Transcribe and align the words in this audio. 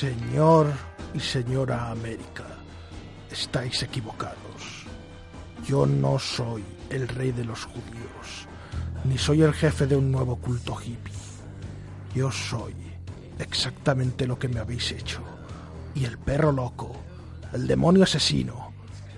Señor 0.00 0.72
y 1.12 1.20
señora 1.20 1.90
América, 1.90 2.46
estáis 3.30 3.82
equivocados. 3.82 4.86
Yo 5.68 5.84
no 5.84 6.18
soy 6.18 6.64
el 6.88 7.06
rey 7.06 7.32
de 7.32 7.44
los 7.44 7.66
judíos, 7.66 8.48
ni 9.04 9.18
soy 9.18 9.42
el 9.42 9.52
jefe 9.52 9.86
de 9.86 9.96
un 9.96 10.10
nuevo 10.10 10.36
culto 10.36 10.74
hippie. 10.80 11.12
Yo 12.14 12.32
soy 12.32 12.74
exactamente 13.38 14.26
lo 14.26 14.38
que 14.38 14.48
me 14.48 14.60
habéis 14.60 14.90
hecho. 14.90 15.20
Y 15.94 16.06
el 16.06 16.16
perro 16.16 16.50
loco, 16.50 16.96
el 17.52 17.66
demonio 17.66 18.04
asesino, 18.04 18.72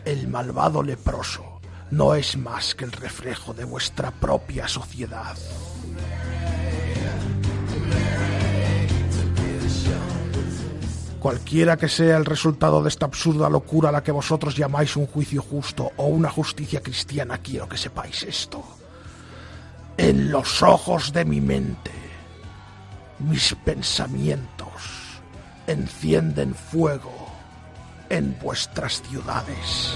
el 0.04 0.26
malvado 0.26 0.82
leproso, 0.82 1.60
no 1.92 2.16
es 2.16 2.36
más 2.36 2.74
que 2.74 2.86
el 2.86 2.90
reflejo 2.90 3.54
de 3.54 3.66
vuestra 3.66 4.10
propia 4.10 4.66
sociedad. 4.66 5.36
Cualquiera 11.22 11.76
que 11.76 11.88
sea 11.88 12.16
el 12.16 12.24
resultado 12.24 12.82
de 12.82 12.88
esta 12.88 13.06
absurda 13.06 13.48
locura 13.48 13.90
a 13.90 13.92
la 13.92 14.02
que 14.02 14.10
vosotros 14.10 14.56
llamáis 14.56 14.96
un 14.96 15.06
juicio 15.06 15.40
justo 15.40 15.92
o 15.96 16.06
una 16.06 16.28
justicia 16.28 16.82
cristiana, 16.82 17.38
quiero 17.38 17.68
que 17.68 17.76
sepáis 17.76 18.24
esto. 18.24 18.60
En 19.96 20.32
los 20.32 20.64
ojos 20.64 21.12
de 21.12 21.24
mi 21.24 21.40
mente, 21.40 21.92
mis 23.20 23.54
pensamientos 23.64 25.20
encienden 25.68 26.56
fuego 26.56 27.28
en 28.08 28.36
vuestras 28.42 29.00
ciudades. 29.02 29.94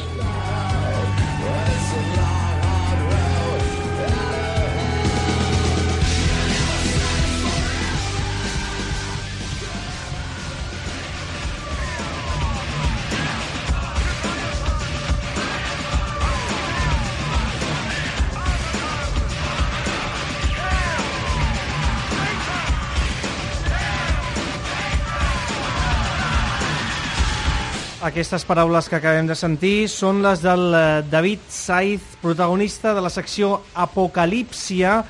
Aquestes 28.06 28.44
paraules 28.46 28.86
que 28.86 29.00
acabem 29.00 29.26
de 29.26 29.34
sentir 29.34 29.88
són 29.90 30.20
les 30.22 30.38
del 30.38 30.68
eh, 30.78 30.82
David 31.10 31.48
Saiz, 31.50 32.04
protagonista 32.22 32.92
de 32.94 33.02
la 33.02 33.10
secció 33.10 33.64
Apocalípsia, 33.74 35.00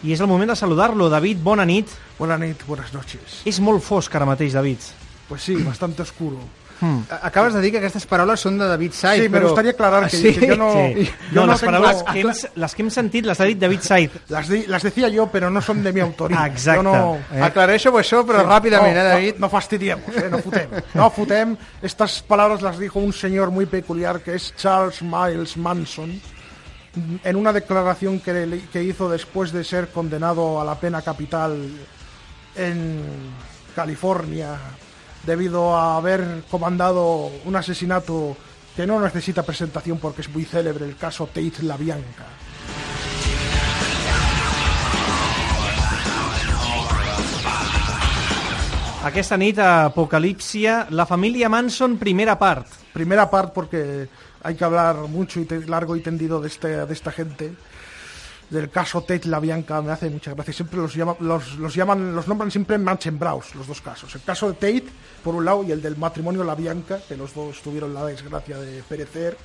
i 0.00 0.14
és 0.14 0.22
el 0.24 0.30
moment 0.30 0.48
de 0.48 0.56
saludar-lo. 0.56 1.10
David, 1.12 1.42
bona 1.44 1.66
nit. 1.68 1.92
Buenas 2.16 2.40
noches, 2.40 2.64
buenas 2.64 2.94
noches. 2.96 3.42
És 3.44 3.60
molt 3.60 3.84
fosc 3.84 4.16
ara 4.16 4.24
mateix, 4.24 4.56
David. 4.56 4.88
Pues 5.28 5.44
sí, 5.44 5.58
bastante 5.66 6.00
oscuro. 6.00 6.40
Hmm. 6.80 7.02
Acabes 7.22 7.52
de 7.52 7.60
dir 7.60 7.72
que 7.72 7.78
aquestes 7.78 8.06
paraules 8.08 8.40
són 8.40 8.56
de 8.58 8.64
David 8.66 8.92
Saiz, 8.96 9.20
Sí, 9.22 9.28
però... 9.28 9.48
gustaría 9.50 9.72
aclarar 9.72 10.08
que, 10.08 10.16
Sí? 10.16 10.32
que 10.34 10.46
yo 10.46 10.56
no... 10.56 10.72
Sí. 10.72 11.10
yo 11.30 11.44
No, 11.44 11.52
les 11.52 11.60
tengo- 11.60 11.72
paraules 11.72 12.02
que 12.04 12.20
hem, 12.20 12.32
les 12.56 12.74
que 12.74 12.82
hem 12.82 12.90
sentit 12.90 13.26
les 13.26 13.38
ha 13.40 13.44
dit 13.44 13.58
David 13.58 13.80
Saiz. 13.82 14.10
Las, 14.28 14.48
di- 14.48 14.64
las 14.66 14.82
decía 14.82 15.08
yo, 15.08 15.26
pero 15.26 15.50
no 15.50 15.60
son 15.60 15.82
de 15.82 15.92
mi 15.92 16.00
autoría. 16.00 16.40
Ah, 16.42 16.46
exacte. 16.46 16.82
Yo 16.82 16.82
no, 16.82 17.18
Eh? 17.34 17.42
Aclareixo 17.42 17.92
això, 17.92 18.24
però 18.24 18.40
Sí, 18.40 18.46
ràpidament, 18.48 18.94
no, 18.96 19.00
eh, 19.00 19.04
David? 19.12 19.34
No, 19.34 19.40
no 19.40 19.48
fastidiemos, 19.50 20.16
eh, 20.16 20.28
no 20.30 20.38
futem. 20.38 20.68
No 20.94 21.10
futem. 21.10 21.56
Estas 21.82 22.22
palabras 22.22 22.62
las 22.62 22.78
dijo 22.78 22.98
un 22.98 23.12
señor 23.12 23.50
muy 23.50 23.66
peculiar 23.66 24.20
que 24.20 24.34
es 24.36 24.54
Charles 24.56 25.02
Miles 25.02 25.56
Manson 25.58 26.18
en 27.22 27.36
una 27.36 27.52
declaración 27.52 28.18
que, 28.20 28.32
le- 28.46 28.60
que 28.72 28.82
hizo 28.82 29.08
después 29.08 29.52
de 29.52 29.62
ser 29.64 29.88
condenado 29.88 30.60
a 30.60 30.64
la 30.64 30.74
pena 30.80 31.02
capital 31.02 31.56
en 32.56 33.02
California 33.76 34.56
debido 35.24 35.76
a 35.76 35.96
haber 35.96 36.44
comandado 36.50 37.30
un 37.44 37.56
asesinato 37.56 38.36
que 38.76 38.86
no 38.86 39.00
necesita 39.00 39.42
presentación 39.42 39.98
porque 39.98 40.22
es 40.22 40.28
muy 40.28 40.44
célebre, 40.44 40.84
el 40.84 40.96
caso 40.96 41.26
Tate 41.26 41.62
La 41.62 41.76
Bianca. 41.76 42.26
Aquesta 49.02 49.36
nit 49.40 49.58
a 49.58 49.86
Apocalípsia, 49.86 50.86
la 50.90 51.06
família 51.06 51.48
Manson, 51.48 51.96
primera 51.96 52.38
part. 52.38 52.66
primera 52.92 53.30
parte 53.30 53.52
porque 53.54 54.08
hay 54.42 54.54
que 54.54 54.64
hablar 54.64 54.96
mucho 55.08 55.40
y 55.40 55.46
largo 55.66 55.96
y 55.96 56.00
tendido 56.00 56.40
de, 56.40 56.48
este, 56.48 56.84
de 56.86 56.92
esta 56.92 57.10
gente. 57.10 57.54
Del 58.50 58.68
caso 58.68 59.02
Tate 59.02 59.28
La 59.28 59.38
Bianca 59.38 59.80
me 59.80 59.92
hace 59.92 60.10
mucha 60.10 60.34
gracia. 60.34 60.52
Siempre 60.52 60.78
los, 60.80 60.94
llama- 60.94 61.16
los, 61.20 61.54
los 61.56 61.74
llaman, 61.74 62.14
los 62.16 62.26
nombran 62.26 62.50
siempre 62.50 62.76
Braus, 62.78 63.54
los 63.54 63.66
dos 63.68 63.80
casos. 63.80 64.12
El 64.16 64.22
caso 64.22 64.48
de 64.48 64.54
Tate, 64.54 64.86
por 65.22 65.36
un 65.36 65.44
lado, 65.44 65.62
y 65.62 65.70
el 65.70 65.80
del 65.80 65.96
matrimonio 65.96 66.42
La 66.42 66.56
Bianca, 66.56 66.98
que 67.08 67.16
los 67.16 67.32
dos 67.32 67.60
tuvieron 67.62 67.94
la 67.94 68.04
desgracia 68.06 68.58
de 68.58 68.82
perecer. 68.82 69.36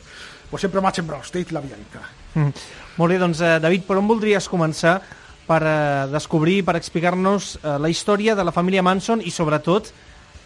Pues 0.50 0.62
siempre 0.62 0.82
Braus, 0.82 1.32
Tate 1.32 1.52
La 1.52 1.62
Bianca. 1.62 2.02
Mm. 2.34 2.50
Molt 2.98 3.12
bé, 3.12 3.18
doncs, 3.20 3.42
eh, 3.42 3.60
David, 3.60 3.84
per 3.86 3.98
on 4.00 4.08
voldries 4.08 4.50
començar 4.50 4.98
per 5.46 5.62
eh, 5.62 6.08
descobrir, 6.12 6.64
per 6.66 6.76
explicar-nos 6.80 7.56
eh, 7.62 7.78
la 7.80 7.90
història 7.90 8.36
de 8.36 8.44
la 8.44 8.52
família 8.52 8.82
Manson 8.84 9.22
i, 9.22 9.30
sobretot, 9.32 9.92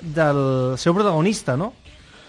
del 0.01 0.75
seu 0.77 0.93
protagonista, 0.93 1.55
no? 1.57 1.73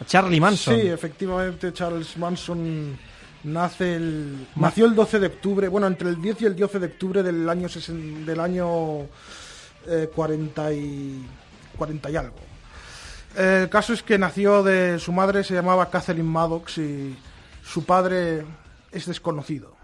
Charlie 0.06 0.40
Manson. 0.40 0.78
Sí, 0.78 0.86
efectivamente, 0.88 1.72
Charles 1.72 2.16
Manson 2.16 2.96
nace 3.44 3.96
el, 3.96 4.46
nació 4.56 4.86
el 4.86 4.94
12 4.94 5.18
de 5.20 5.26
octubre, 5.28 5.68
bueno, 5.68 5.86
entre 5.86 6.08
el 6.08 6.20
10 6.20 6.42
y 6.42 6.46
el 6.46 6.56
12 6.56 6.78
de 6.78 6.86
octubre 6.86 7.22
del 7.22 7.48
año, 7.48 7.68
sesen- 7.68 8.24
del 8.24 8.40
año 8.40 9.02
eh, 9.86 10.10
40, 10.14 10.72
y, 10.72 11.26
40 11.78 12.10
y 12.10 12.16
algo. 12.16 12.36
Eh, 13.36 13.60
el 13.62 13.68
caso 13.70 13.92
es 13.92 14.02
que 14.02 14.18
nació 14.18 14.62
de 14.62 14.98
su 14.98 15.12
madre, 15.12 15.42
se 15.44 15.54
llamaba 15.54 15.88
Kathleen 15.90 16.26
Maddox 16.26 16.78
y 16.78 17.16
su 17.62 17.84
padre 17.84 18.44
es 18.92 19.06
desconocido. 19.06 19.76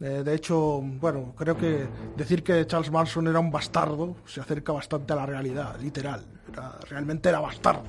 Eh, 0.00 0.22
de 0.24 0.34
hecho, 0.34 0.80
bueno, 0.82 1.34
creo 1.36 1.56
que 1.56 1.86
decir 2.16 2.42
que 2.42 2.66
Charles 2.66 2.90
Manson 2.90 3.26
era 3.28 3.38
un 3.38 3.50
bastardo 3.50 4.16
se 4.26 4.40
acerca 4.40 4.72
bastante 4.72 5.12
a 5.12 5.16
la 5.16 5.26
realidad, 5.26 5.76
literal. 5.80 6.24
Era- 6.52 6.78
realmente 6.88 7.28
era 7.28 7.40
bastardo. 7.40 7.84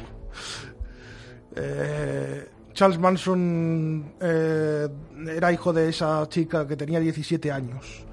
Eh, 1.55 2.49
Charles 2.75 2.99
Manson 2.99 4.13
eh, 4.19 4.87
era 5.35 5.51
hijo 5.51 5.71
de 5.73 5.89
esa 5.89 6.27
chica 6.29 6.67
que 6.67 6.75
tenía 6.75 6.99
17 6.99 7.51
años, 7.51 8.05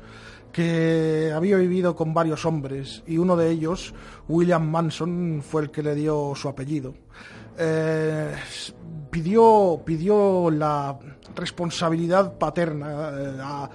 que 0.53 1.33
había 1.35 1.57
vivido 1.57 1.95
con 1.97 2.15
varios 2.15 2.47
hombres 2.47 3.03
y 3.07 3.19
uno 3.19 3.37
de 3.37 3.51
ellos, 3.51 3.93
William 4.29 4.67
Manson, 4.71 5.43
fue 5.47 5.63
el 5.63 5.71
que 5.71 5.83
le 5.83 5.95
dio 5.97 6.33
su 6.37 6.49
apellido. 6.49 6.95
Eh, 7.59 8.33
pidió, 9.11 9.83
pidió 9.85 10.49
la 10.51 10.97
responsabilidad 11.35 12.39
paterna 12.39 13.11
eh, 13.13 13.37
a- 13.41 13.71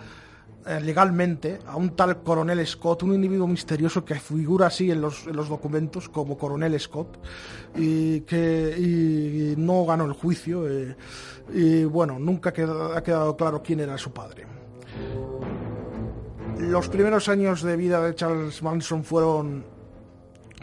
legalmente 0.81 1.59
a 1.65 1.75
un 1.75 1.95
tal 1.95 2.21
coronel 2.23 2.65
Scott, 2.65 3.03
un 3.03 3.13
individuo 3.13 3.47
misterioso 3.47 4.03
que 4.03 4.15
figura 4.15 4.67
así 4.67 4.91
en 4.91 5.01
los, 5.01 5.27
en 5.27 5.35
los 5.35 5.49
documentos 5.49 6.09
como 6.09 6.37
coronel 6.37 6.79
Scott 6.79 7.19
y 7.75 8.21
que 8.21 9.55
no 9.57 9.85
ganó 9.85 10.05
el 10.05 10.13
juicio 10.13 10.69
eh, 10.69 10.95
y 11.53 11.83
bueno, 11.85 12.19
nunca 12.19 12.49
ha 12.49 13.03
quedado 13.03 13.37
claro 13.37 13.61
quién 13.63 13.79
era 13.79 13.97
su 13.97 14.11
padre. 14.11 14.45
Los 16.59 16.89
primeros 16.89 17.29
años 17.29 17.61
de 17.61 17.75
vida 17.75 18.01
de 18.01 18.15
Charles 18.15 18.61
Manson 18.63 19.03
fueron 19.03 19.63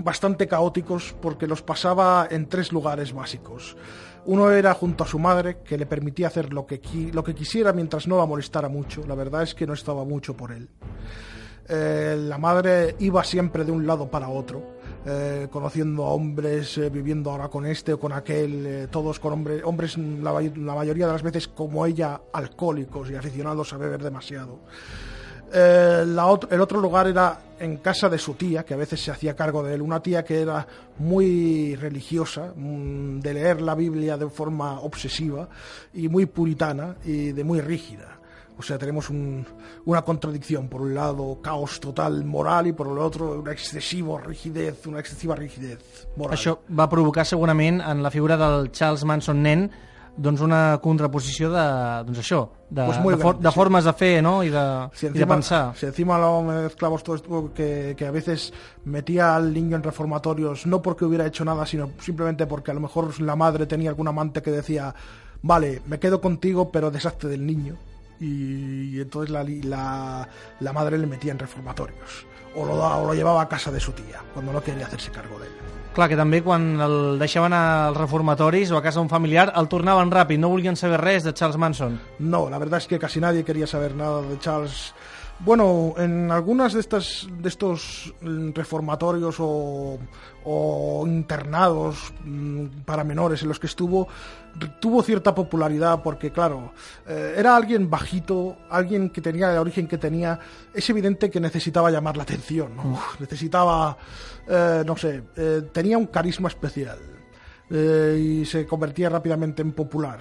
bastante 0.02 0.48
caóticos 0.48 1.14
porque 1.20 1.46
los 1.46 1.62
pasaba 1.62 2.26
en 2.30 2.48
tres 2.48 2.72
lugares 2.72 3.12
básicos. 3.12 3.76
Uno 4.26 4.50
era 4.50 4.72
junto 4.74 5.04
a 5.04 5.06
su 5.06 5.18
madre, 5.18 5.58
que 5.64 5.76
le 5.76 5.86
permitía 5.86 6.28
hacer 6.28 6.52
lo 6.52 6.64
que, 6.66 6.80
lo 7.12 7.22
que 7.22 7.34
quisiera 7.34 7.72
mientras 7.72 8.06
no 8.08 8.16
la 8.16 8.26
molestara 8.26 8.68
mucho. 8.68 9.02
La 9.06 9.14
verdad 9.14 9.42
es 9.42 9.54
que 9.54 9.66
no 9.66 9.74
estaba 9.74 10.04
mucho 10.04 10.34
por 10.34 10.52
él. 10.52 10.68
Eh, 11.68 12.16
la 12.18 12.38
madre 12.38 12.96
iba 13.00 13.22
siempre 13.24 13.64
de 13.64 13.72
un 13.72 13.86
lado 13.86 14.10
para 14.10 14.28
otro. 14.28 14.74
eh, 15.06 15.48
conociendo 15.50 16.04
a 16.04 16.12
hombres, 16.12 16.78
eh, 16.78 16.88
viviendo 16.88 17.30
ahora 17.30 17.48
con 17.48 17.66
este 17.66 17.92
o 17.92 18.00
con 18.00 18.12
aquel, 18.14 18.88
todos 18.90 19.20
con 19.20 19.34
hombres, 19.34 19.62
hombres 19.62 19.98
la, 19.98 20.32
may- 20.32 20.54
la 20.56 20.74
mayoría 20.74 21.06
de 21.06 21.12
las 21.12 21.22
veces 21.22 21.46
como 21.46 21.84
ella, 21.84 22.22
alcohólicos 22.32 23.10
y 23.10 23.14
aficionados 23.14 23.70
a 23.74 23.76
beber 23.76 24.02
demasiado. 24.02 24.60
El 25.52 26.18
otro 26.18 26.80
lugar 26.80 27.06
era 27.06 27.38
en 27.64 27.78
casa 27.78 28.08
de 28.08 28.18
su 28.18 28.34
tía, 28.34 28.64
que 28.64 28.74
a 28.74 28.76
veces 28.76 29.00
se 29.02 29.10
hacía 29.10 29.34
cargo 29.34 29.62
de 29.62 29.74
él, 29.74 29.82
una 29.82 30.00
tía 30.00 30.24
que 30.24 30.40
era 30.40 30.66
muy 30.98 31.74
religiosa, 31.76 32.52
mm, 32.54 33.20
de 33.20 33.34
leer 33.34 33.60
la 33.60 33.74
Biblia 33.74 34.16
de 34.16 34.28
forma 34.30 34.80
obsesiva 34.80 35.48
y 35.92 36.08
muy 36.08 36.26
puritana 36.26 36.96
y 37.04 37.32
de 37.32 37.44
muy 37.44 37.60
rígida. 37.60 38.18
O 38.56 38.62
sea, 38.62 38.78
tenemos 38.78 39.10
un- 39.10 39.44
una 39.84 40.02
contradicción. 40.02 40.68
Por 40.68 40.80
un 40.82 40.94
lado, 40.94 41.38
caos 41.42 41.80
total 41.80 42.24
moral 42.24 42.68
y 42.68 42.72
por 42.72 42.86
el 42.86 42.98
otro, 42.98 43.40
una 43.40 43.50
excesiva 43.50 44.20
rigidez, 44.20 44.86
una 44.86 45.00
excesiva 45.00 45.34
rigidez 45.34 46.06
moral. 46.16 46.38
Això 46.38 46.58
va 46.70 46.88
provocar 46.88 47.26
segurament 47.26 47.80
en 47.80 48.00
la 48.02 48.12
figura 48.12 48.36
del 48.38 48.70
Charles 48.70 49.02
Manson 49.04 49.42
nen 49.42 49.70
doncs 50.16 50.40
una 50.40 50.78
contraposició 50.82 51.48
de, 51.50 51.62
doncs 52.06 52.20
això, 52.22 52.40
de, 52.70 52.84
Pues 52.86 52.98
de, 53.02 53.16
for, 53.22 53.38
de 53.38 53.48
sí. 53.50 53.54
formes 53.54 53.84
de 53.84 53.92
fer 53.92 54.22
no? 54.22 54.42
I, 54.44 54.50
de, 54.50 54.88
Si 54.94 55.08
de 55.08 55.26
pensar. 55.26 55.76
si 55.76 55.86
encima 55.86 56.18
lo 56.18 56.42
mezclamos 56.42 57.02
todo 57.02 57.16
esto 57.16 57.50
que, 57.54 57.94
que 57.96 58.06
a 58.06 58.10
veces 58.12 58.52
metía 58.84 59.34
al 59.34 59.52
niño 59.52 59.76
en 59.76 59.82
reformatorios 59.82 60.66
no 60.66 60.80
porque 60.82 61.04
hubiera 61.04 61.26
hecho 61.26 61.44
nada, 61.44 61.66
sino 61.66 61.90
simplemente 61.98 62.46
porque 62.46 62.70
a 62.70 62.74
lo 62.74 62.80
mejor 62.80 63.20
la 63.20 63.34
madre 63.36 63.66
tenía 63.66 63.90
algún 63.90 64.06
amante 64.08 64.40
que 64.42 64.50
decía, 64.50 64.94
vale, 65.42 65.82
me 65.86 65.98
quedo 65.98 66.20
contigo, 66.20 66.70
pero 66.70 66.90
deshazte 66.90 67.26
del 67.28 67.44
niño. 67.44 67.76
Y, 68.20 68.96
y 68.96 69.00
entonces 69.00 69.30
la, 69.30 69.44
la, 69.44 70.28
la 70.60 70.72
madre 70.72 70.98
le 70.98 71.06
metía 71.06 71.32
en 71.32 71.38
reformatorios. 71.38 72.26
O 72.56 72.64
lo, 72.64 72.74
o 72.74 73.06
lo 73.06 73.14
llevaba 73.14 73.42
a 73.42 73.48
casa 73.48 73.72
de 73.72 73.80
su 73.80 73.92
tía, 73.92 74.22
cuando 74.32 74.52
no 74.52 74.62
quería 74.62 74.86
hacerse 74.86 75.10
cargo 75.10 75.38
de 75.40 75.46
él. 75.46 75.52
Clar, 75.94 76.08
que 76.10 76.16
també 76.18 76.40
quan 76.42 76.64
el 76.82 77.20
deixaven 77.20 77.54
als 77.54 77.94
reformatoris 77.94 78.72
o 78.74 78.78
a 78.78 78.82
casa 78.82 78.98
d'un 78.98 79.06
familiar 79.10 79.52
el 79.54 79.68
tornaven 79.70 80.10
ràpid, 80.10 80.40
no 80.42 80.50
volien 80.50 80.74
saber 80.74 80.98
res 80.98 81.22
de 81.22 81.30
Charles 81.32 81.56
Manson. 81.56 82.00
No, 82.18 82.48
la 82.50 82.58
verdad 82.58 82.78
es 82.82 82.88
que 82.90 82.98
casi 82.98 83.20
nadie 83.22 83.44
quería 83.44 83.68
saber 83.68 83.94
nada 83.94 84.20
de 84.22 84.36
Charles. 84.40 84.92
Bueno, 85.40 85.94
en 85.98 86.30
algunas 86.30 86.72
de 86.72 86.80
estas 86.80 87.26
de 87.38 87.48
estos 87.48 88.14
mm, 88.20 88.50
reformatorios 88.52 89.36
o, 89.40 89.98
o 90.44 91.04
internados 91.06 92.12
mm, 92.24 92.66
para 92.84 93.04
menores 93.04 93.42
en 93.42 93.48
los 93.48 93.58
que 93.58 93.66
estuvo 93.66 94.08
tuvo 94.80 95.02
cierta 95.02 95.34
popularidad 95.34 96.00
porque 96.02 96.30
claro 96.30 96.72
eh, 97.06 97.34
era 97.36 97.56
alguien 97.56 97.90
bajito, 97.90 98.56
alguien 98.70 99.10
que 99.10 99.20
tenía 99.20 99.50
el 99.50 99.58
origen 99.58 99.88
que 99.88 99.98
tenía. 99.98 100.38
Es 100.72 100.88
evidente 100.90 101.30
que 101.30 101.40
necesitaba 101.40 101.90
llamar 101.90 102.16
la 102.16 102.22
atención, 102.22 102.76
¿no? 102.76 103.00
necesitaba, 103.18 103.96
eh, 104.46 104.82
no 104.86 104.96
sé, 104.96 105.22
eh, 105.36 105.62
tenía 105.72 105.98
un 105.98 106.06
carisma 106.06 106.48
especial 106.48 107.13
eh, 107.70 108.18
y 108.20 108.44
se 108.44 108.66
convertía 108.66 109.08
rápidamente 109.08 109.62
en 109.62 109.72
popular. 109.72 110.20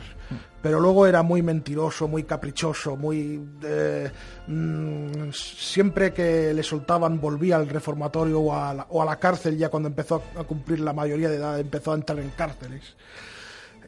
Pero 0.61 0.79
luego 0.79 1.05
era 1.05 1.23
muy 1.23 1.41
mentiroso, 1.41 2.07
muy 2.07 2.23
caprichoso, 2.23 2.95
muy... 2.95 3.41
eh, 3.63 4.09
mm, 4.47 5.31
siempre 5.31 6.13
que 6.13 6.53
le 6.53 6.63
soltaban 6.63 7.19
volvía 7.19 7.57
al 7.57 7.67
reformatorio 7.67 8.39
o 8.39 8.55
a, 8.55 8.73
la, 8.73 8.87
o 8.89 9.01
a 9.01 9.05
la 9.05 9.17
cárcel 9.17 9.57
ya 9.57 9.69
cuando 9.69 9.89
empezó 9.89 10.23
a 10.37 10.43
cumplir 10.45 10.79
la 10.79 10.93
mayoría 10.93 11.29
de 11.29 11.35
edad, 11.35 11.59
empezó 11.59 11.91
a 11.91 11.95
entrar 11.95 12.19
en 12.19 12.29
cárceles. 12.29 12.95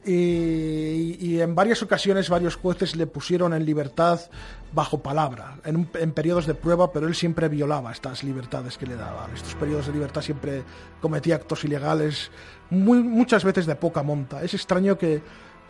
Y, 0.08 1.40
en 1.42 1.56
varias 1.56 1.82
ocasiones 1.82 2.30
varios 2.30 2.56
jueces 2.56 2.96
le 2.96 3.08
pusieron 3.08 3.54
en 3.54 3.66
libertad 3.66 4.20
bajo 4.72 5.02
palabra, 5.02 5.58
en, 5.66 5.76
un- 5.78 5.90
en 5.96 6.12
periodos 6.12 6.46
de 6.46 6.54
prueba, 6.54 6.92
pero 6.92 7.08
él 7.08 7.16
siempre 7.16 7.50
violaba 7.50 7.92
estas 7.92 8.24
libertades 8.24 8.78
que 8.78 8.86
le 8.86 8.96
daban. 8.96 9.34
Estos 9.34 9.56
periodos 9.56 9.88
de 9.88 9.94
libertad 9.94 10.22
siempre 10.22 10.64
cometía 11.02 11.36
actos 11.36 11.64
ilegales, 11.66 12.32
muy, 12.70 13.02
muchas 13.04 13.44
veces 13.44 13.66
de 13.66 13.76
poca 13.76 14.04
monta. 14.04 14.44
Es 14.44 14.54
extraño 14.54 14.98
que 14.98 15.22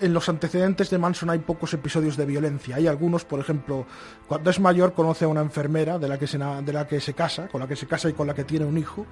en 0.01 0.13
los 0.13 0.27
antecedentes 0.27 0.89
de 0.89 0.97
Manson 0.97 1.29
hay 1.29 1.39
pocos 1.39 1.73
episodios 1.73 2.17
de 2.17 2.25
violencia. 2.25 2.75
Hay 2.75 2.87
algunos, 2.87 3.23
por 3.25 3.39
ejemplo, 3.39 3.85
cuando 4.27 4.49
es 4.49 4.59
mayor 4.59 4.93
conoce 4.93 5.25
a 5.25 5.27
una 5.29 5.41
enfermera 5.41 5.97
de 5.97 6.07
la 6.09 6.17
que 6.19 6.27
se, 6.27 6.37
de 6.37 6.73
la 6.73 6.85
que 6.87 6.99
se 6.99 7.13
casa, 7.13 7.47
con 7.47 7.61
la 7.61 7.67
que 7.67 7.75
se 7.77 7.87
casa 7.87 8.09
y 8.09 8.13
con 8.13 8.27
la 8.27 8.33
que 8.33 8.43
tiene 8.43 8.65
un 8.65 8.77
hijo, 8.77 9.05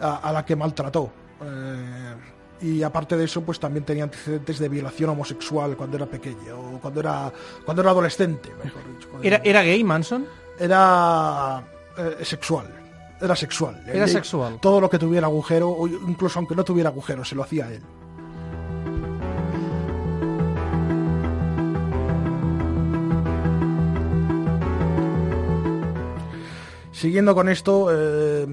a, 0.00 0.16
a 0.16 0.32
la 0.32 0.44
que 0.44 0.56
maltrató. 0.56 1.10
Eh, 1.42 2.14
y 2.60 2.82
aparte 2.82 3.16
de 3.16 3.24
eso, 3.24 3.42
pues 3.42 3.58
también 3.58 3.84
tenía 3.84 4.04
antecedentes 4.04 4.58
de 4.58 4.68
violación 4.68 5.10
homosexual 5.10 5.76
cuando 5.76 5.96
era 5.96 6.06
pequeño, 6.06 6.58
o 6.74 6.78
cuando 6.80 7.00
era, 7.00 7.32
cuando 7.64 7.82
era 7.82 7.90
adolescente, 7.90 8.50
mejor 8.62 8.82
dicho. 8.94 9.08
Cuando 9.08 9.26
Era, 9.26 9.40
era 9.44 9.62
gay, 9.62 9.82
Manson? 9.84 10.26
era 10.58 11.62
eh, 11.96 12.24
sexual. 12.24 12.66
Era 13.20 13.36
sexual. 13.36 13.82
Era 13.86 14.06
sexual. 14.08 14.58
Todo 14.60 14.80
lo 14.80 14.88
que 14.88 14.98
tuviera 14.98 15.26
agujero, 15.26 15.68
o 15.70 15.86
incluso 15.86 16.38
aunque 16.38 16.54
no 16.54 16.64
tuviera 16.64 16.88
agujero, 16.90 17.24
se 17.24 17.34
lo 17.34 17.42
hacía 17.42 17.70
él. 17.70 17.82
Siguiendo 26.92 27.34
con 27.34 27.48
esto, 27.48 27.88
eh, 27.90 28.46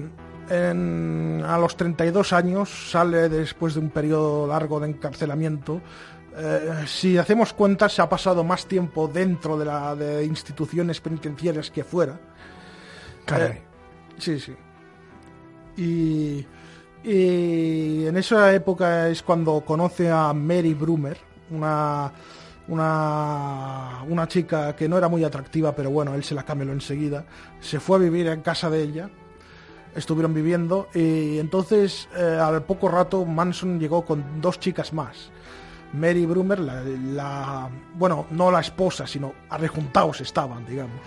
en- 0.50 1.42
a 1.46 1.58
los 1.58 1.76
32 1.76 2.32
años 2.32 2.90
sale 2.90 3.28
después 3.28 3.74
de 3.74 3.80
un 3.80 3.90
periodo 3.90 4.46
largo 4.46 4.80
de 4.80 4.88
encarcelamiento. 4.88 5.80
Eh, 6.36 6.84
si 6.86 7.18
hacemos 7.18 7.52
cuentas, 7.52 7.92
se 7.94 8.02
ha 8.02 8.08
pasado 8.08 8.44
más 8.44 8.66
tiempo 8.66 9.08
dentro 9.08 9.58
de, 9.58 9.64
la, 9.64 9.96
de 9.96 10.24
instituciones 10.24 11.00
penitenciarias 11.00 11.70
que 11.70 11.82
fuera. 11.84 12.18
Caray. 13.24 13.50
Eh, 13.52 13.62
sí, 14.18 14.38
sí. 14.38 14.54
Y, 15.76 16.46
y 17.08 18.06
en 18.06 18.16
esa 18.16 18.52
época 18.52 19.08
es 19.08 19.22
cuando 19.22 19.60
conoce 19.64 20.10
a 20.10 20.32
Mary 20.32 20.74
Brumer, 20.74 21.16
una, 21.50 22.12
una, 22.68 24.02
una 24.08 24.28
chica 24.28 24.74
que 24.76 24.88
no 24.88 24.98
era 24.98 25.08
muy 25.08 25.24
atractiva, 25.24 25.74
pero 25.74 25.90
bueno, 25.90 26.14
él 26.14 26.24
se 26.24 26.34
la 26.34 26.44
cameló 26.44 26.72
enseguida. 26.72 27.24
Se 27.60 27.80
fue 27.80 27.96
a 27.96 28.00
vivir 28.00 28.26
en 28.28 28.42
casa 28.42 28.70
de 28.70 28.82
ella, 28.82 29.10
estuvieron 29.94 30.34
viviendo 30.34 30.88
y 30.94 31.38
entonces 31.38 32.08
eh, 32.16 32.38
al 32.40 32.62
poco 32.64 32.88
rato 32.88 33.24
Manson 33.24 33.78
llegó 33.80 34.04
con 34.04 34.40
dos 34.40 34.58
chicas 34.60 34.92
más. 34.92 35.30
Mary 35.90 36.26
Brumer, 36.26 36.60
la, 36.60 36.82
la- 36.82 37.70
bueno, 37.94 38.26
no 38.32 38.50
la 38.50 38.60
esposa, 38.60 39.06
sino 39.06 39.32
arrejuntados 39.48 40.20
estaban, 40.20 40.66
digamos. 40.66 41.00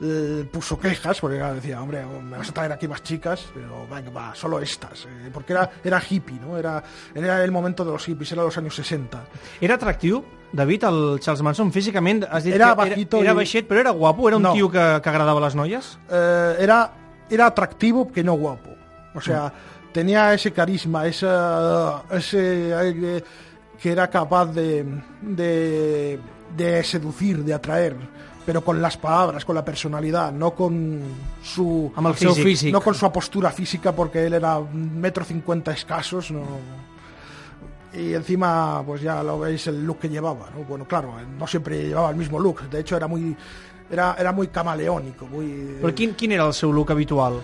Eh, 0.00 0.48
puso 0.52 0.78
quejas, 0.78 1.20
porque 1.20 1.36
decía, 1.38 1.82
hombre, 1.82 2.04
me 2.22 2.38
vas 2.38 2.48
a 2.48 2.52
traer 2.54 2.70
aquí 2.70 2.86
más 2.86 3.02
chicas, 3.02 3.44
pero 3.52 3.86
venga, 3.92 4.10
va, 4.10 4.32
solo 4.36 4.60
estas. 4.60 5.06
eh, 5.06 5.30
porque 5.32 5.52
era, 5.52 5.68
era 5.82 6.00
hippie, 6.08 6.38
¿no? 6.38 6.56
Era, 6.56 6.80
era 7.12 7.42
el 7.42 7.50
momento 7.50 7.84
de 7.84 7.90
los 7.90 8.04
hippies, 8.04 8.30
era 8.30 8.44
los 8.44 8.56
años 8.56 8.76
60. 8.76 9.20
Era 9.60 9.74
atractiu, 9.74 10.24
David, 10.52 10.84
el 10.84 11.18
Charles 11.18 11.42
Manson? 11.42 11.72
Físicament, 11.72 12.24
has 12.30 12.44
dit 12.44 12.54
Era 12.54 12.68
que 12.70 12.76
bajito 12.76 13.16
era, 13.16 13.24
era 13.24 13.32
i- 13.32 13.36
baixet, 13.42 13.66
però 13.66 13.80
era 13.80 13.90
guapo? 13.90 14.28
Era 14.28 14.36
un 14.36 14.44
No. 14.44 14.52
tio 14.52 14.70
que, 14.70 14.78
que 15.02 15.08
agradava 15.08 15.40
a 15.40 15.44
les 15.48 15.56
noies? 15.56 15.98
Eh, 16.08 16.56
era, 16.60 16.92
era 17.34 17.46
atractivo 17.46 18.10
que 18.10 18.22
no 18.22 18.34
guapo. 18.34 18.70
O 19.14 19.20
sea, 19.20 19.52
tenía 19.92 20.34
ese 20.34 20.52
carisma, 20.52 21.06
esa, 21.06 22.02
ese 22.10 22.74
aire 22.74 23.24
que 23.80 23.92
era 23.92 24.08
capaz 24.08 24.46
de, 24.46 24.84
de, 25.20 26.18
de 26.56 26.82
seducir, 26.82 27.44
de 27.44 27.54
atraer, 27.54 27.96
pero 28.44 28.64
con 28.64 28.80
las 28.80 28.96
palabras, 28.96 29.44
con 29.44 29.54
la 29.54 29.64
personalidad, 29.64 30.32
no 30.32 30.52
con 30.52 31.00
su 31.42 31.92
Amb 31.94 32.08
el 32.08 32.14
seu 32.14 32.34
físic, 32.34 32.44
físic. 32.44 32.72
no 32.72 32.80
con 32.80 32.94
su 32.94 33.10
postura 33.10 33.50
física, 33.50 33.92
porque 33.92 34.26
él 34.26 34.34
era 34.34 34.60
metro 34.60 35.24
cincuenta 35.24 35.72
escasos, 35.72 36.30
no. 36.30 36.42
Y 37.92 38.12
encima, 38.12 38.82
pues 38.84 39.02
ya 39.02 39.22
lo 39.22 39.38
veis 39.38 39.66
el 39.68 39.84
look 39.86 40.00
que 40.00 40.08
llevaba, 40.08 40.50
¿no? 40.54 40.64
Bueno, 40.64 40.84
claro, 40.84 41.14
no 41.38 41.46
siempre 41.46 41.84
llevaba 41.84 42.10
el 42.10 42.16
mismo 42.16 42.40
look, 42.40 42.68
de 42.68 42.80
hecho 42.80 42.96
era 42.96 43.06
muy, 43.06 43.36
era, 43.90 44.16
era 44.18 44.32
muy 44.32 44.48
camaleónico, 44.48 45.26
muy. 45.26 45.76
Quin 46.14 46.32
era 46.32 46.46
el 46.46 46.54
seu 46.54 46.72
look 46.72 46.90
habitual? 46.92 47.40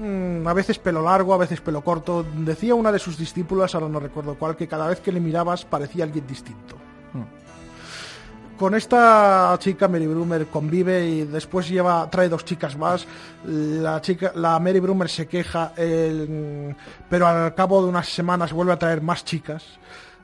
Mm, 0.00 0.46
a 0.46 0.52
veces 0.54 0.78
pelo 0.78 1.02
largo, 1.02 1.34
a 1.34 1.38
veces 1.38 1.60
pelo 1.60 1.82
corto. 1.82 2.24
Decía 2.36 2.74
una 2.74 2.92
de 2.92 2.98
sus 2.98 3.18
discípulas, 3.18 3.74
ahora 3.74 3.88
no 3.88 3.98
recuerdo 4.00 4.34
cuál, 4.36 4.56
que 4.56 4.66
cada 4.68 4.86
vez 4.88 5.00
que 5.00 5.12
le 5.12 5.20
mirabas 5.20 5.64
parecía 5.64 6.04
alguien 6.04 6.26
distinto. 6.26 6.76
Con 8.58 8.74
esta 8.74 9.56
chica 9.58 9.88
Mary 9.88 10.06
Brumer 10.06 10.46
convive 10.48 11.06
y 11.08 11.24
después 11.24 11.66
lleva 11.66 12.06
trae 12.10 12.28
dos 12.28 12.44
chicas 12.44 12.76
más. 12.76 13.06
La 13.46 14.02
chica, 14.02 14.32
la 14.34 14.58
Mary 14.60 14.80
Brumer 14.80 15.08
se 15.08 15.26
queja, 15.26 15.72
el- 15.78 16.76
pero 17.08 17.26
al 17.26 17.54
cabo 17.54 17.82
de 17.82 17.88
unas 17.88 18.06
semanas 18.06 18.52
vuelve 18.52 18.74
a 18.74 18.78
traer 18.78 19.00
más 19.00 19.24
chicas. 19.24 19.64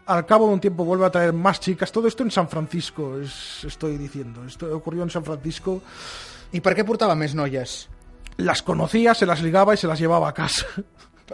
Al 0.07 0.25
cabo 0.25 0.47
de 0.47 0.55
un 0.55 0.61
tiempo 0.61 0.85
vuelve 0.85 1.05
a 1.07 1.11
traer 1.11 1.33
más 1.33 1.59
chicas. 1.61 1.91
Todo 1.91 2.07
esto 2.09 2.23
en 2.23 2.31
San 2.31 2.49
Francisco, 2.49 3.19
es- 3.19 3.65
estoy 3.65 3.97
diciendo. 3.99 4.45
Esto 4.45 4.75
ocurrió 4.77 5.03
en 5.03 5.11
San 5.11 5.25
Francisco. 5.25 5.83
I 6.53 6.61
per 6.63 6.77
què 6.79 6.85
portava 6.87 7.17
més 7.19 7.35
noies? 7.35 7.89
Las 8.39 8.63
conocía, 8.63 9.15
se 9.15 9.27
las 9.27 9.43
ligaba 9.43 9.75
y 9.75 9.77
se 9.77 9.89
las 9.89 9.99
llevaba 9.99 10.29
a 10.29 10.33
casa. 10.35 10.67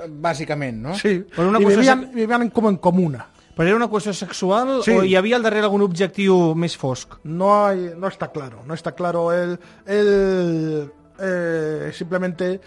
Bàsicament, 0.09 0.79
no? 0.81 0.95
Sí, 0.97 1.25
Però 1.37 1.49
una 1.51 1.61
y 1.61 1.65
cosa 1.65 1.77
vivían, 1.77 2.05
és- 2.05 2.15
vivían 2.15 2.49
como 2.51 2.71
en 2.71 2.77
comuna. 2.79 3.27
Però 3.55 3.67
era 3.69 3.77
una 3.77 3.89
qüestió 3.91 4.15
sexual 4.15 4.81
Sí. 4.83 4.91
o 4.93 5.05
hi 5.05 5.15
havia 5.15 5.37
al 5.37 5.43
darrere 5.43 5.67
algun 5.69 5.83
objectiu 5.85 6.55
més 6.57 6.73
fosc? 6.81 7.19
No 7.25 7.67
hay, 7.67 7.93
no 7.99 8.09
está 8.09 8.33
claro, 8.33 8.63
no 8.65 8.73
está 8.73 8.93
claro. 8.97 9.31
Él, 9.33 9.59
él 9.85 10.91
eh, 11.21 11.91
simplemente 11.93 12.61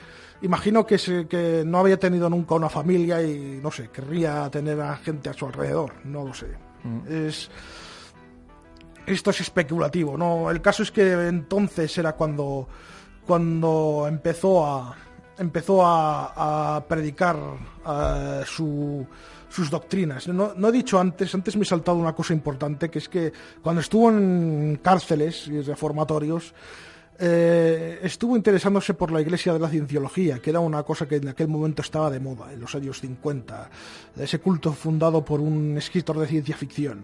imagino 0.45 0.85
que, 0.85 0.97
se- 0.97 1.27
que 1.27 1.63
no 1.65 1.79
había 1.79 1.97
tenido 1.99 2.29
nunca 2.29 2.55
una 2.55 2.69
familia 2.69 3.21
y, 3.21 3.59
no 3.61 3.69
sé, 3.71 3.89
querría 3.89 4.49
tener 4.49 4.79
a 4.79 4.95
gente 4.97 5.29
a 5.29 5.33
su 5.33 5.45
alrededor, 5.45 5.93
no 6.05 6.23
lo 6.25 6.33
sé. 6.33 6.47
Es, 7.09 7.49
esto 9.07 9.29
es 9.31 9.41
especulativo, 9.41 10.17
¿no? 10.17 10.49
El 10.49 10.61
caso 10.61 10.83
es 10.83 10.91
que 10.91 11.11
entonces 11.27 11.97
era 11.97 12.13
cuando, 12.13 12.67
cuando 13.25 14.05
empezó 14.07 14.65
a 14.65 14.95
empezó 15.37 15.85
a, 15.85 16.77
a 16.77 16.87
predicar 16.87 17.35
eh, 17.85 18.41
su- 18.45 19.05
sus 19.49 19.69
doctrinas. 19.69 20.27
No, 20.29 20.53
no 20.55 20.69
he 20.69 20.71
dicho 20.71 20.97
antes, 20.97 21.35
antes 21.35 21.57
me 21.57 21.63
he 21.63 21.65
saltado 21.65 21.97
una 21.97 22.13
cosa 22.15 22.31
importante, 22.33 22.89
que 22.89 22.99
es 22.99 23.09
que 23.09 23.33
cuando 23.61 23.81
estuvo 23.81 24.09
en 24.09 24.79
cárceles 24.81 25.47
y 25.49 25.59
reformatorios, 25.61 26.53
eh, 27.17 27.99
estuvo 28.03 28.35
interesándose 28.35 28.93
por 28.93 29.11
la 29.11 29.21
Iglesia 29.21 29.53
de 29.53 29.59
la 29.59 29.69
Cienciología, 29.69 30.39
que 30.39 30.49
era 30.49 30.59
una 30.59 30.83
cosa 30.83 31.07
que 31.07 31.15
en 31.15 31.29
aquel 31.29 31.47
momento 31.47 31.81
estaba 31.81 32.09
de 32.09 32.19
moda, 32.19 32.51
en 32.51 32.59
los 32.59 32.75
años 32.75 32.99
50, 32.99 33.69
ese 34.17 34.39
culto 34.39 34.73
fundado 34.73 35.23
por 35.23 35.39
un 35.39 35.77
escritor 35.77 36.19
de 36.19 36.27
ciencia 36.27 36.57
ficción. 36.57 37.03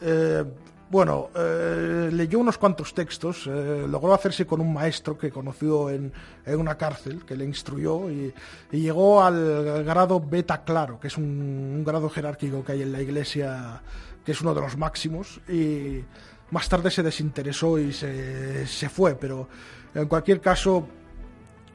Eh, 0.00 0.44
bueno, 0.90 1.30
eh, 1.34 2.10
leyó 2.12 2.38
unos 2.38 2.58
cuantos 2.58 2.92
textos, 2.92 3.46
logró 3.46 4.12
hacerse 4.12 4.46
con 4.46 4.60
un 4.60 4.72
maestro 4.72 5.16
que 5.16 5.30
conoció 5.30 5.90
en, 5.90 6.12
en 6.44 6.60
una 6.60 6.76
cárcel, 6.76 7.24
que 7.24 7.34
le 7.34 7.44
instruyó 7.44 8.10
y, 8.10 8.32
llegó 8.70 9.24
al 9.24 9.82
grado 9.84 10.20
beta 10.20 10.62
claro, 10.62 11.00
que 11.00 11.08
es 11.08 11.16
un, 11.16 11.82
grado 11.84 12.10
jerárquico 12.10 12.62
que 12.62 12.72
hay 12.72 12.82
en 12.82 12.92
la 12.92 13.00
iglesia, 13.00 13.82
que 14.24 14.32
es 14.32 14.40
uno 14.42 14.54
de 14.54 14.60
los 14.60 14.76
máximos, 14.76 15.40
más 16.50 16.68
tarde 16.68 16.90
se 16.90 17.02
desinteresó 17.02 17.78
y 17.78 17.92
se, 17.92 18.66
se 18.66 18.88
fue, 18.88 19.14
pero 19.14 19.48
en 19.94 20.06
cualquier 20.06 20.40
caso 20.40 20.86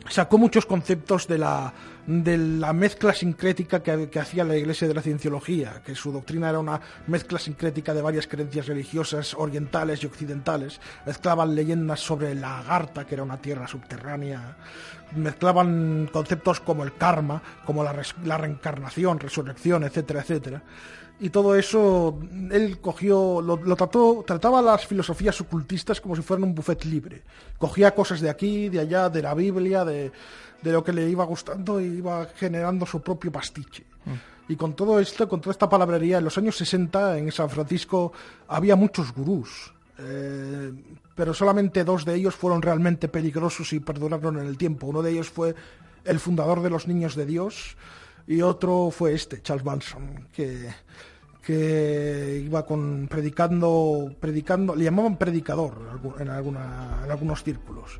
sacó 0.08 0.38
muchos 0.38 0.66
conceptos 0.66 1.28
de 1.28 1.38
la, 1.38 1.74
de 2.08 2.38
la 2.38 2.74
mezcla 2.74 3.14
sincrética 3.14 3.84
que, 3.84 4.10
que 4.10 4.20
hacía 4.20 4.44
la 4.44 4.56
Iglesia 4.56 4.88
de 4.88 4.94
la 4.94 5.02
Cienciología, 5.02 5.82
que 5.86 5.96
su 5.96 6.12
doctrina 6.12 6.50
era 6.50 6.60
una 6.60 6.80
mezcla 7.08 7.38
sincrética 7.38 7.94
de 7.94 8.02
varias 8.02 8.28
creencias 8.28 8.68
religiosas 8.68 9.34
orientales 9.36 10.04
y 10.04 10.08
occidentales. 10.08 10.80
Mezclaban 11.06 11.54
leyendas 11.54 12.00
sobre 12.00 12.34
la 12.36 12.60
Agartha, 12.60 13.06
que 13.06 13.16
era 13.16 13.24
una 13.24 13.38
tierra 13.38 13.68
subterránea. 13.68 14.58
Mezclaban 15.16 16.10
conceptos 16.12 16.60
como 16.60 16.84
el 16.84 16.96
karma, 16.96 17.42
como 17.66 17.84
la, 17.84 17.96
la 18.24 18.38
reencarnación, 18.38 19.20
resurrección, 19.20 19.84
etcétera, 19.84 20.22
etcétera. 20.22 20.64
Y 21.22 21.30
todo 21.30 21.56
eso, 21.56 22.18
él 22.50 22.80
cogió, 22.80 23.42
lo, 23.42 23.58
lo 23.58 23.76
trató, 23.76 24.24
trataba 24.26 24.62
las 24.62 24.88
filosofías 24.88 25.40
ocultistas 25.42 26.00
como 26.00 26.16
si 26.16 26.22
fueran 26.22 26.46
un 26.46 26.56
buffet 26.56 26.86
libre. 26.86 27.22
Cogía 27.58 27.94
cosas 27.94 28.22
de 28.22 28.30
aquí, 28.30 28.70
de 28.70 28.80
allá, 28.80 29.10
de 29.10 29.22
la 29.22 29.34
Biblia, 29.34 29.84
de, 29.84 30.12
de 30.62 30.72
lo 30.72 30.82
que 30.84 30.94
le 30.94 31.10
iba 31.10 31.26
gustando 31.26 31.82
y 31.82 31.86
iba 31.86 32.26
generando 32.36 32.86
su 32.86 33.02
propio 33.02 33.32
pastiche. 33.32 33.84
Y 34.48 34.56
con 34.56 34.74
todo 34.74 35.00
esto, 35.00 35.28
con 35.28 35.42
toda 35.42 35.52
esta 35.52 35.70
palabrería, 35.70 36.18
en 36.18 36.24
los 36.24 36.38
años 36.38 36.56
60 36.58 37.18
en 37.18 37.32
San 37.32 37.50
Francisco 37.50 38.14
había 38.48 38.76
muchos 38.76 39.14
gurús. 39.14 39.74
eh, 40.00 40.72
pero 41.16 41.34
solamente 41.34 41.84
dos 41.84 42.06
de 42.06 42.16
ellos 42.16 42.34
fueron 42.34 42.62
realmente 42.62 43.10
peligrosos 43.10 43.74
y 43.74 43.82
perduraron 43.82 44.40
en 44.40 44.48
el 44.48 44.58
tiempo. 44.58 44.88
Uno 44.88 45.02
de 45.02 45.12
ellos 45.12 45.30
fue 45.30 45.54
el 46.06 46.18
fundador 46.18 46.62
de 46.62 46.70
los 46.70 46.88
Niños 46.88 47.14
de 47.16 47.26
Dios 47.26 47.76
y 48.30 48.42
otro 48.46 48.92
fue 48.94 49.14
este, 49.14 49.42
Charles 49.42 49.66
Manson, 49.66 50.28
que, 50.32 50.70
que 51.42 52.42
iba 52.46 52.64
con 52.66 53.08
predicando, 53.10 54.12
predicando, 54.20 54.76
le 54.76 54.84
llamaban 54.86 55.18
predicador 55.18 55.74
en 55.82 55.98
algu- 55.98 56.22
en, 56.22 56.30
alguna, 56.30 57.02
en 57.06 57.10
algunos 57.12 57.44
círculos. 57.44 58.00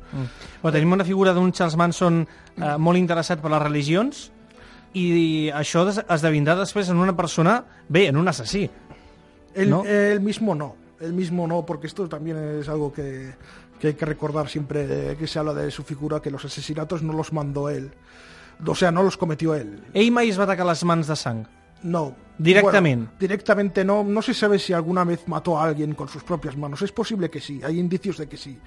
Bueno, 0.62 0.72
tenim 0.72 0.92
una 0.94 1.04
figura 1.04 1.32
d'un 1.34 1.50
Charles 1.52 1.76
Manson 1.76 2.22
eh, 2.56 2.76
molt 2.78 2.98
interessat 3.00 3.42
per 3.42 3.50
les 3.50 3.62
religions 3.64 4.28
i 4.94 5.50
això 5.54 5.82
esdevindrà 5.90 6.54
després 6.58 6.88
en 6.90 6.98
una 7.02 7.14
persona, 7.16 7.60
bé, 7.88 8.06
en 8.10 8.16
un 8.18 8.28
assassí. 8.30 8.68
Él, 9.54 9.68
¿No? 9.70 9.82
mismo 10.20 10.54
no, 10.54 10.76
él 11.00 11.12
mismo 11.12 11.46
no, 11.48 11.66
porque 11.66 11.88
esto 11.88 12.08
también 12.08 12.36
es 12.60 12.68
algo 12.68 12.92
que, 12.92 13.34
que 13.80 13.88
hay 13.88 13.94
que 13.94 14.06
recordar 14.06 14.48
siempre 14.48 15.16
que 15.18 15.26
se 15.26 15.40
habla 15.40 15.54
de 15.54 15.70
su 15.72 15.82
figura, 15.82 16.20
que 16.22 16.30
los 16.30 16.44
asesinatos 16.44 17.02
no 17.02 17.12
los 17.12 17.32
mandó 17.32 17.68
él. 17.68 17.90
O 18.66 18.74
sea, 18.74 18.90
no 18.90 19.02
los 19.02 19.16
cometió 19.16 19.54
él. 19.54 19.82
Ell 19.94 20.10
mai 20.12 20.28
es 20.30 20.38
va 20.38 20.44
atacar 20.44 20.66
les 20.66 20.84
mans 20.84 21.06
de 21.08 21.16
sang. 21.16 21.46
No. 21.82 22.14
Directamente. 22.36 23.04
Bueno, 23.06 23.18
directamente 23.18 23.84
no. 23.84 24.02
No 24.04 24.22
se 24.22 24.34
sabe 24.34 24.58
si 24.58 24.72
alguna 24.72 25.04
vez 25.04 25.26
mató 25.28 25.58
a 25.58 25.64
alguien 25.64 25.94
con 25.94 26.08
sus 26.08 26.22
propias 26.22 26.56
manos. 26.56 26.82
Es 26.82 26.92
posible 26.92 27.30
que 27.30 27.40
sí, 27.40 27.60
hay 27.64 27.78
indicios 27.78 28.18
de 28.18 28.28
que 28.28 28.36
sí. 28.36 28.58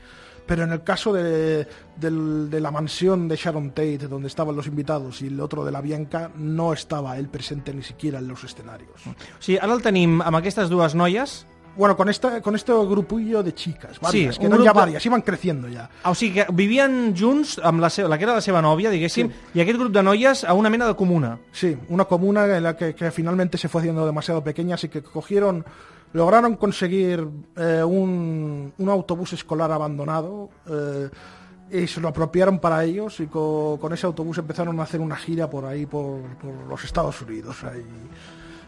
Pero 0.46 0.64
en 0.64 0.72
el 0.74 0.84
caso 0.84 1.14
de, 1.14 1.66
del- 1.96 2.50
de 2.50 2.60
la 2.60 2.70
mansión 2.70 3.28
de 3.30 3.36
Sharon 3.38 3.70
Tate, 3.70 4.10
donde 4.10 4.28
estaban 4.28 4.56
los 4.56 4.68
invitados, 4.68 5.22
y 5.22 5.28
el 5.28 5.40
otro 5.40 5.64
de 5.64 5.72
la 5.72 5.80
Bianca, 5.80 6.32
no 6.36 6.74
estaba 6.74 7.18
él 7.18 7.30
presente 7.30 7.74
ni 7.74 7.82
siquiera 7.82 8.20
en 8.20 8.28
los 8.28 8.44
escenarios. 8.44 8.92
O 9.08 9.14
sigui, 9.42 9.58
ara 9.62 9.72
el 9.74 9.82
tenim 9.82 10.20
amb 10.22 10.36
aquestes 10.42 10.68
dues 10.70 10.96
noies, 11.00 11.46
Bueno, 11.76 11.98
con, 11.98 12.08
esta, 12.08 12.40
con 12.42 12.54
este 12.54 12.72
grupillo 12.72 13.42
de 13.42 13.54
chicas, 13.56 14.00
varias, 14.00 14.36
Sí, 14.36 14.42
que 14.42 14.46
un 14.46 14.54
eran 14.54 14.64
ya 14.66 14.72
grup 14.72 14.82
varias, 14.82 15.06
iban 15.08 15.22
creciendo 15.22 15.68
ya. 15.68 15.90
Ah, 16.04 16.12
o 16.12 16.16
sigui 16.16 16.34
que 16.36 16.46
vivien 16.54 17.16
junts 17.18 17.58
amb 17.64 17.82
la, 17.82 17.90
seva, 17.90 18.08
la 18.10 18.18
que 18.20 18.26
era 18.28 18.36
la 18.38 18.42
seva 18.46 18.62
nòvia, 18.62 18.92
diguéssim, 18.94 19.32
i 19.56 19.62
aquest 19.64 19.80
grup 19.82 19.92
de 19.92 20.04
noies 20.06 20.44
a 20.46 20.54
una 20.54 20.70
mena 20.70 20.86
de 20.86 20.94
comuna. 20.96 21.40
Sí, 21.52 21.76
una 21.90 22.06
comuna 22.06 22.46
en 22.46 22.62
la 22.64 22.76
que, 22.78 22.94
que 22.94 23.10
finalmente 23.10 23.58
se 23.58 23.70
fue 23.70 23.82
haciendo 23.82 24.06
demasiado 24.06 24.44
pequeña, 24.44 24.76
así 24.76 24.88
que 24.88 25.02
cogieron, 25.02 25.66
lograron 26.14 26.58
conseguir 26.58 27.26
eh, 27.58 27.82
un, 27.84 28.72
un 28.78 28.90
autobús 28.90 29.34
escolar 29.34 29.72
abandonado 29.72 30.50
eh, 30.70 31.10
y 31.72 31.88
se 31.88 32.00
lo 32.02 32.10
apropiaron 32.10 32.60
para 32.60 32.84
ellos 32.84 33.20
y 33.20 33.26
co- 33.26 33.80
con 33.82 33.92
ese 33.94 34.06
autobús 34.06 34.38
empezaron 34.38 34.80
a 34.80 34.84
hacer 34.84 35.02
una 35.02 35.16
gira 35.16 35.50
por 35.50 35.66
ahí, 35.66 35.88
por, 35.88 36.22
por 36.38 36.54
los 36.70 36.84
Estados 36.84 37.20
Unidos. 37.24 37.64
ahí. 37.64 37.84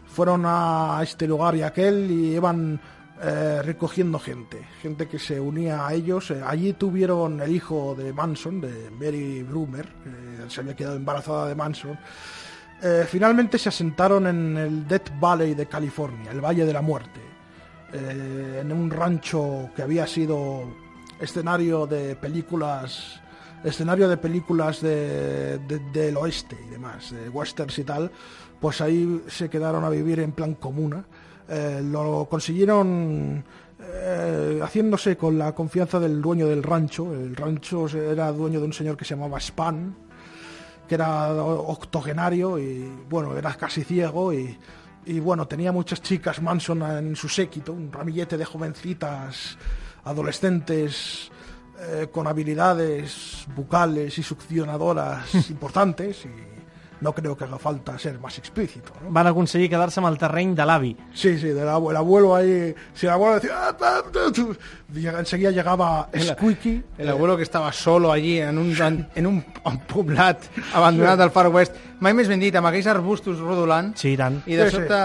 Fueron 0.08 0.42
a 0.44 0.98
este 1.02 1.28
lugar 1.28 1.54
y 1.54 1.62
aquel 1.62 2.10
y 2.10 2.34
iban 2.34 2.80
eh, 3.22 3.62
recogiendo 3.62 4.18
gente, 4.18 4.60
gente 4.82 5.06
que 5.08 5.18
se 5.18 5.40
unía 5.40 5.86
a 5.86 5.94
ellos. 5.94 6.30
Eh, 6.30 6.42
allí 6.44 6.72
tuvieron 6.74 7.40
el 7.40 7.54
hijo 7.54 7.94
de 7.94 8.12
Manson, 8.12 8.60
de 8.60 8.90
Mary 8.90 9.42
Brumer, 9.42 9.88
se 10.48 10.60
había 10.60 10.76
quedado 10.76 10.96
embarazada 10.96 11.48
de 11.48 11.54
Manson. 11.54 11.98
Eh, 12.82 13.06
finalmente 13.08 13.58
se 13.58 13.70
asentaron 13.70 14.26
en 14.26 14.56
el 14.56 14.86
Death 14.88 15.10
Valley 15.18 15.54
de 15.54 15.66
California, 15.66 16.30
el 16.30 16.40
Valle 16.40 16.66
de 16.66 16.72
la 16.72 16.82
Muerte, 16.82 17.20
en 17.92 18.70
un 18.72 18.90
rancho 18.90 19.70
que 19.74 19.80
había 19.82 20.06
sido 20.06 20.64
escenario 21.18 21.86
de 21.86 22.14
películas, 22.16 23.18
escenario 23.64 24.06
de 24.08 24.18
películas 24.18 24.82
de- 24.82 25.58
del 25.92 26.16
oeste 26.18 26.58
y 26.66 26.70
demás, 26.70 27.12
de 27.12 27.30
westerns 27.30 27.78
y 27.78 27.84
tal, 27.84 28.10
pues 28.60 28.82
ahí 28.82 29.22
se 29.28 29.48
quedaron 29.48 29.84
a 29.84 29.88
vivir 29.88 30.20
en 30.20 30.32
plan 30.32 30.54
comuna. 30.54 31.06
Eh, 31.48 31.80
lo 31.82 32.26
consiguieron 32.28 33.44
eh, 33.80 34.60
haciéndose 34.62 35.16
con 35.16 35.38
la 35.38 35.54
confianza 35.54 36.00
del 36.00 36.20
dueño 36.20 36.46
del 36.46 36.62
rancho. 36.62 37.12
El 37.12 37.36
rancho 37.36 37.86
era 37.88 38.32
dueño 38.32 38.60
de 38.60 38.66
un 38.66 38.72
señor 38.72 38.96
que 38.96 39.04
se 39.04 39.14
llamaba 39.14 39.38
Span, 39.38 39.94
que 40.88 40.94
era 40.94 41.32
octogenario 41.32 42.58
y 42.58 42.90
bueno, 43.08 43.36
era 43.36 43.54
casi 43.54 43.84
ciego 43.84 44.32
y, 44.32 44.56
y, 45.04 45.20
bueno, 45.20 45.46
tenía 45.46 45.72
muchas 45.72 46.02
chicas 46.02 46.42
Manson 46.42 46.82
en 46.82 47.16
su 47.16 47.28
séquito, 47.28 47.72
un 47.72 47.92
ramillete 47.92 48.36
de 48.36 48.44
jovencitas, 48.44 49.56
adolescentes 50.04 51.30
eh, 51.78 52.08
con 52.10 52.26
habilidades 52.26 53.46
bucales 53.54 54.16
y 54.18 54.22
succionadoras 54.22 55.34
importantes 55.50 56.24
y 56.24 56.55
no 57.00 57.12
creo 57.12 57.36
que 57.36 57.44
haga 57.44 57.58
falta 57.58 57.98
ser 57.98 58.18
más 58.18 58.38
explícito. 58.38 58.92
¿no? 59.02 59.10
Van 59.10 59.26
aconseguir 59.26 59.68
quedar-se 59.70 60.00
amb 60.00 60.08
el 60.08 60.18
terreny 60.18 60.54
de 60.54 60.64
l'avi. 60.66 60.96
Sí, 61.12 61.38
sí, 61.38 61.48
del 61.48 61.68
abuelo, 61.68 61.90
el 61.90 61.96
abuelo 61.96 62.34
ahí, 62.36 62.74
si 62.94 63.06
el 63.06 63.12
abuelo 63.12 63.34
decía, 63.36 63.52
"Ah, 63.68 63.76
ah, 63.80 64.02
ah", 64.06 64.30
tú", 64.34 64.56
llega- 64.92 65.18
enseguida 65.18 65.50
llegaba 65.50 66.08
Squeaky, 66.16 66.82
El 66.98 67.08
abuelo 67.10 67.36
que 67.36 67.42
estaba 67.42 67.72
solo 67.72 68.10
allí 68.12 68.38
en 68.40 68.56
un, 68.58 68.74
en 69.14 69.26
un 69.26 69.42
poblat 69.86 70.38
abandonat 70.74 71.18
del 71.18 71.30
Far 71.30 71.48
West. 71.48 71.74
Mai 71.98 72.12
més 72.12 72.28
ben 72.28 72.36
dit, 72.38 72.52
amb 72.54 72.66
aquells 72.68 72.84
arbustos 72.92 73.38
rodolant. 73.40 73.94
Sí, 73.96 74.10
i 74.12 74.16
tant. 74.20 74.42
I 74.44 74.52
de 74.58 74.66
Sí, 74.68 74.76
sí. 74.76 74.82
sobte... 74.82 74.98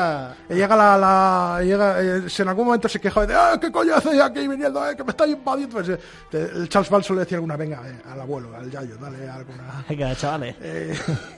Y 0.49 0.57
llega 0.57 0.75
la, 0.75 0.97
la 0.97 1.61
llega, 1.63 2.01
eh, 2.01 2.29
si 2.29 2.41
en 2.41 2.49
algún 2.49 2.65
momento 2.65 2.89
se 2.89 2.99
quejaba 2.99 3.25
de 3.25 3.33
ah, 3.33 3.57
¿qué 3.61 3.71
coño 3.71 3.95
haces 3.95 4.19
aquí 4.19 4.45
viniendo? 4.45 4.85
eh, 4.89 4.93
que 4.97 5.03
me 5.05 5.11
estáis 5.11 5.31
invadiendo. 5.31 5.77
Pues, 5.77 5.87
eh, 5.87 5.97
el 6.33 6.67
Charles 6.67 6.91
Manson 6.91 7.15
le 7.15 7.21
decía 7.21 7.37
alguna, 7.37 7.55
venga, 7.55 7.79
eh, 7.87 7.95
al 8.11 8.19
abuelo, 8.19 8.53
al 8.53 8.69
Yayo, 8.69 8.97
dale 8.97 9.29
alguna. 9.29 9.85
Vinga, 9.87 10.13
chavales. 10.17 10.53
Eh, 10.59 10.93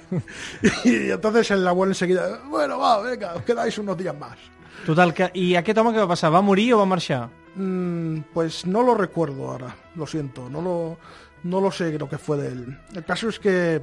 y 0.84 1.10
entonces 1.10 1.52
el 1.52 1.68
abuelo 1.68 1.92
enseguida, 1.92 2.42
bueno, 2.48 2.80
va, 2.80 3.02
venga, 3.02 3.34
os 3.36 3.44
quedáis 3.44 3.78
unos 3.78 3.98
días 3.98 4.18
más. 4.18 4.38
Total, 4.86 5.14
que... 5.14 5.30
i 5.40 5.54
aquest 5.56 5.78
home 5.80 5.94
què 5.96 6.02
va 6.04 6.10
passar? 6.12 6.32
Va 6.34 6.42
morir 6.44 6.74
o 6.76 6.82
va 6.82 6.88
marxar? 6.90 7.30
Mm, 7.56 8.34
pues 8.34 8.66
no 8.66 8.82
lo 8.84 8.96
recuerdo 8.96 9.50
ahora, 9.50 9.76
lo 9.96 10.08
siento, 10.08 10.50
no 10.50 10.62
lo, 10.62 10.98
no 11.44 11.62
lo 11.62 11.72
sé 11.72 11.98
lo 11.98 12.10
que 12.10 12.18
fue 12.18 12.38
de 12.38 12.48
él. 12.48 12.78
El 12.94 13.06
caso 13.06 13.30
es 13.30 13.40
que 13.40 13.82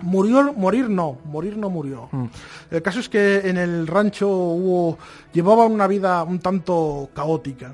murió, 0.00 0.52
morir 0.54 0.88
no, 0.88 1.18
morir 1.24 1.56
no 1.56 1.68
murió. 1.68 2.08
El 2.70 2.82
caso 2.82 3.00
es 3.00 3.08
que 3.08 3.42
en 3.44 3.58
el 3.58 3.86
rancho 3.86 4.28
hubo, 4.28 4.98
llevaban 5.32 5.72
una 5.72 5.86
vida 5.86 6.22
un 6.22 6.38
tanto 6.38 7.10
caótica. 7.14 7.72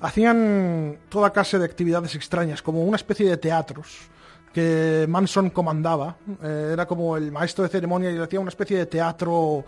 Hacían 0.00 0.98
toda 1.08 1.32
clase 1.32 1.58
de 1.58 1.64
actividades 1.64 2.14
extrañas, 2.14 2.62
como 2.62 2.82
una 2.84 2.96
especie 2.96 3.28
de 3.28 3.36
teatros 3.36 4.08
que 4.56 5.04
Manson 5.06 5.50
comandaba. 5.50 6.16
Eh, 6.42 6.70
era 6.72 6.86
como 6.86 7.18
el 7.18 7.30
maestro 7.30 7.62
de 7.64 7.68
ceremonia 7.68 8.10
y 8.10 8.16
hacía 8.16 8.40
una 8.40 8.48
especie 8.48 8.78
de 8.78 8.86
teatro 8.86 9.66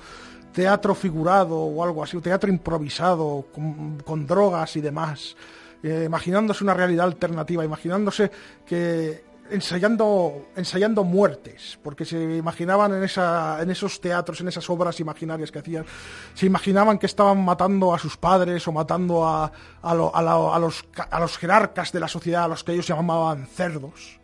teatro 0.51 0.95
figurado 0.95 1.57
o 1.59 1.85
algo 1.85 2.03
así, 2.03 2.19
teatro 2.23 2.49
improvisado 2.51 3.45
con, 3.55 4.27
drogas 4.27 4.75
y 4.77 4.81
demás, 4.81 5.37
eh, 5.83 6.05
imaginándose 6.07 6.65
una 6.65 6.73
realidad 6.73 7.05
alternativa, 7.05 7.63
imaginándose 7.67 8.31
que 8.67 9.25
ensayando, 9.51 10.47
ensayando 10.57 11.05
muertes, 11.05 11.79
porque 11.83 12.07
se 12.07 12.19
imaginaban 12.39 12.95
en, 12.95 13.05
esa, 13.05 13.59
en 13.63 13.71
esos 13.71 14.01
teatros, 14.01 14.41
en 14.41 14.49
esas 14.49 14.69
obras 14.71 14.99
imaginarias 15.01 15.53
que 15.53 15.59
hacían, 15.59 15.85
se 16.33 16.47
imaginaban 16.47 16.99
que 16.99 17.07
estaban 17.07 17.45
matando 17.45 17.95
a 17.95 17.99
sus 17.99 18.17
padres 18.17 18.67
o 18.67 18.73
matando 18.73 19.27
a, 19.29 19.53
a, 19.83 19.95
la- 19.95 20.55
a 20.55 20.59
los, 20.59 20.83
a 21.11 21.21
los 21.21 21.37
jerarcas 21.37 21.93
de 21.93 22.01
la 22.01 22.09
sociedad, 22.09 22.45
a 22.45 22.49
los 22.49 22.65
que 22.65 22.73
ellos 22.73 22.87
llamaban 22.89 23.47
cerdos. 23.47 24.19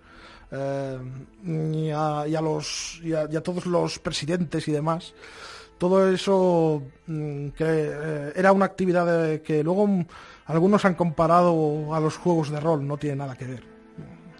Eh, 0.54 0.98
y, 1.44 1.90
a, 1.90 2.40
los, 2.40 3.00
y 3.02 3.12
a- 3.12 3.28
todos 3.42 3.66
los 3.66 3.98
presidentes 3.98 4.66
y 4.68 4.72
demás. 4.72 5.12
Todo 5.78 6.08
eso 6.08 6.82
mm, 7.06 7.48
que 7.48 7.64
eh, 7.66 8.32
era 8.36 8.52
una 8.52 8.64
actividad 8.66 9.40
que 9.40 9.62
luego 9.64 9.88
algunos 10.46 10.84
han 10.84 10.94
comparado 10.94 11.94
a 11.94 12.00
los 12.00 12.16
juegos 12.16 12.50
de 12.50 12.60
rol, 12.60 12.86
no 12.86 12.96
tiene 12.96 13.16
nada 13.16 13.36
que 13.36 13.46
ver. 13.46 13.73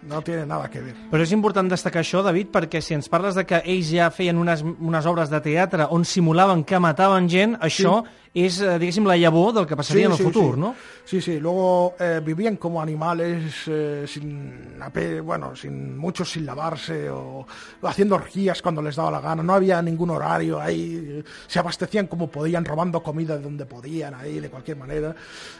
No 0.09 0.23
tiene 0.23 0.45
nada 0.47 0.69
que 0.69 0.81
ver. 0.81 0.95
Però 1.11 1.25
és 1.25 1.33
important 1.33 1.71
destacar 1.71 2.03
això, 2.05 2.21
David, 2.25 2.51
perquè 2.53 2.83
si 2.85 2.97
ens 2.97 3.09
parles 3.09 3.37
de 3.39 3.47
que 3.49 3.63
ells 3.65 3.89
ja 3.89 4.11
feien 4.13 4.37
unes, 4.41 4.61
unes 4.63 5.07
obres 5.09 5.33
de 5.33 5.41
teatre 5.41 5.89
on 5.91 6.05
simulaven 6.05 6.65
que 6.69 6.81
mataven 6.83 7.29
gent, 7.31 7.57
això 7.65 8.03
és, 8.35 8.59
eh, 8.61 8.79
diguéssim, 8.83 9.07
la 9.07 9.17
llavor 9.17 9.53
del 9.55 9.67
que 9.67 9.77
passaria 9.77 10.07
en 10.07 10.13
el 10.13 10.19
futur, 10.19 10.55
sí. 10.55 10.61
no? 10.61 10.75
Sí, 11.05 11.21
sí. 11.21 11.39
Luego 11.39 11.95
eh, 12.01 12.21
vivían 12.25 12.57
como 12.57 12.83
animales, 12.83 13.63
eh, 13.69 14.05
sin, 14.09 14.75
bueno, 15.23 15.55
sin 15.55 15.97
muchos 15.97 16.33
sin 16.33 16.45
lavarse 16.45 17.09
o 17.11 17.47
haciendo 17.83 18.17
orgías 18.17 18.61
cuando 18.61 18.83
les 18.83 18.97
daba 18.97 19.13
la 19.13 19.21
gana. 19.21 19.43
No 19.43 19.55
había 19.55 19.81
ningún 19.81 20.11
horario 20.11 20.61
ahí. 20.61 21.23
Se 21.47 21.61
abastecían 21.61 22.09
como 22.09 22.27
podían, 22.27 22.65
robando 22.65 23.03
comida 23.03 23.37
de 23.37 23.43
donde 23.45 23.67
podían 23.67 24.15
ahí, 24.15 24.41
de 24.41 24.51
cualquier 24.51 24.79
manera. 24.79 25.15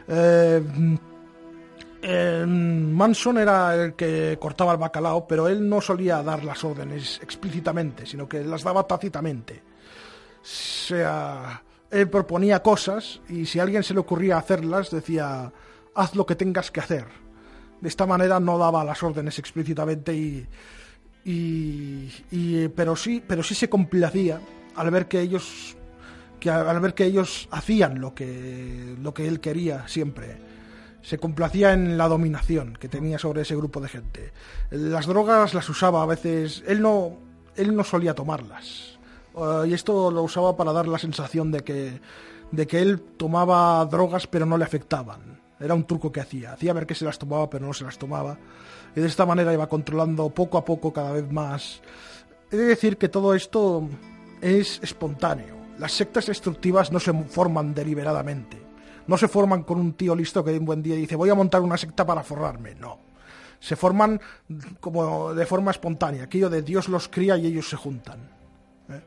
Eh, 0.09 0.61
eh, 2.07 2.45
Manson 2.47 3.39
era 3.39 3.75
el 3.75 3.95
que 3.95 4.37
cortaba 4.41 4.73
el 4.73 4.79
bacalao, 4.79 5.27
pero 5.27 5.49
él 5.49 5.69
no 5.69 5.81
solía 5.81 6.23
dar 6.23 6.45
las 6.45 6.63
órdenes 6.65 7.19
explícitamente, 7.23 8.05
sino 8.07 8.29
que 8.29 8.45
las 8.45 8.63
daba 8.63 8.87
tácitamente. 8.87 9.63
O 10.41 10.47
sea, 10.47 11.63
él 11.91 12.09
proponía 12.11 12.63
cosas 12.63 13.21
y 13.29 13.47
si 13.47 13.59
a 13.59 13.63
alguien 13.63 13.83
se 13.83 13.95
le 13.95 14.01
ocurría 14.01 14.37
hacerlas, 14.37 14.91
decía, 14.91 15.51
haz 15.95 16.15
lo 16.15 16.27
que 16.27 16.35
tengas 16.37 16.71
que 16.71 16.81
hacer. 16.81 17.07
De 17.81 17.89
esta 17.89 18.07
manera 18.07 18.39
no 18.41 18.59
daba 18.59 18.85
las 18.85 19.03
órdenes 19.03 19.39
explícitamente 19.39 20.15
y, 20.15 20.47
y, 21.25 22.11
y- 22.31 22.69
pero 22.69 22.97
sí, 22.97 23.23
pero 23.27 23.43
sí 23.43 23.55
se 23.55 23.69
complacía 23.69 24.41
al 24.77 24.91
ver 24.91 25.07
que 25.07 25.21
ellos 25.21 25.77
que 26.41 26.51
al 26.51 26.81
ver 26.81 26.93
que 26.95 27.05
ellos 27.05 27.49
hacían 27.51 28.01
lo 28.01 28.15
que 28.15 28.95
lo 29.01 29.15
que 29.15 29.27
él 29.27 29.41
quería 29.41 29.87
siempre 29.89 30.37
se 31.05 31.19
complacía 31.19 31.75
en 31.75 31.99
la 31.99 32.09
dominación 32.09 32.79
que 32.81 32.89
tenía 32.89 33.19
sobre 33.19 33.43
ese 33.43 33.55
grupo 33.55 33.79
de 33.81 33.89
gente. 33.89 34.33
Las 34.71 35.07
drogas 35.07 35.53
las 35.53 35.69
usaba 35.69 36.03
a 36.03 36.07
veces, 36.07 36.65
él 36.67 36.81
no, 36.81 37.19
él 37.57 37.77
no 37.77 37.85
solía 37.85 38.15
tomarlas. 38.15 38.99
Eh, 39.37 39.69
y 39.69 39.75
esto 39.75 40.11
lo 40.11 40.23
usaba 40.23 40.57
para 40.57 40.73
dar 40.73 40.89
la 40.89 40.99
sensación 40.99 41.53
de 41.53 41.61
que, 41.61 42.01
de 42.51 42.67
que 42.67 42.81
él 42.81 43.03
tomaba 43.19 43.85
drogas 43.85 44.27
pero 44.27 44.47
no 44.47 44.57
le 44.57 44.65
afectaban. 44.65 45.43
Era 45.61 45.75
un 45.75 45.85
truco 45.85 46.11
que 46.11 46.21
hacía. 46.21 46.55
Hacía 46.55 46.73
ver 46.73 46.87
que 46.87 46.95
se 46.95 47.05
las 47.05 47.19
tomaba 47.19 47.51
pero 47.51 47.67
no 47.67 47.75
se 47.75 47.85
las 47.85 47.99
tomaba. 47.99 48.39
Y 48.97 49.01
de 49.01 49.07
esta 49.07 49.27
manera 49.27 49.53
iba 49.53 49.69
controlando 49.69 50.31
poco 50.31 50.57
a 50.57 50.65
poco 50.65 50.91
cada 50.91 51.13
vez 51.13 51.31
más. 51.31 51.83
He 52.51 52.57
de 52.57 52.65
decir 52.65 52.97
que 52.97 53.11
todo 53.11 53.35
esto 53.35 53.87
es 54.41 54.81
espontáneo. 54.83 55.55
Las 55.79 55.93
sectas 55.93 56.27
destructivas 56.27 56.91
no 56.93 56.99
se 56.99 57.13
forman 57.13 57.75
deliberadamente. 57.75 58.64
No 59.07 59.19
se 59.19 59.29
forman 59.29 59.63
con 59.63 59.79
un 59.79 59.95
tío 59.95 60.15
listo 60.15 60.45
que 60.45 60.57
un 60.57 60.65
buen 60.65 60.83
día 60.83 60.97
dice 60.97 61.17
voy 61.17 61.31
a 61.31 61.35
montar 61.35 61.61
una 61.61 61.77
secta 61.77 62.07
para 62.07 62.23
forrarme. 62.23 62.75
No. 62.75 62.99
Se 63.61 63.77
forman 63.77 64.21
como 64.81 65.35
de 65.35 65.47
forma 65.47 65.71
espontánea. 65.71 66.25
Aquello 66.25 66.51
de 66.51 66.63
Dios 66.63 66.89
los 66.89 67.09
cría 67.09 67.37
y 67.37 67.47
ellos 67.47 67.69
se 67.69 67.77
juntan. 67.77 68.19
¿eh? 68.89 69.01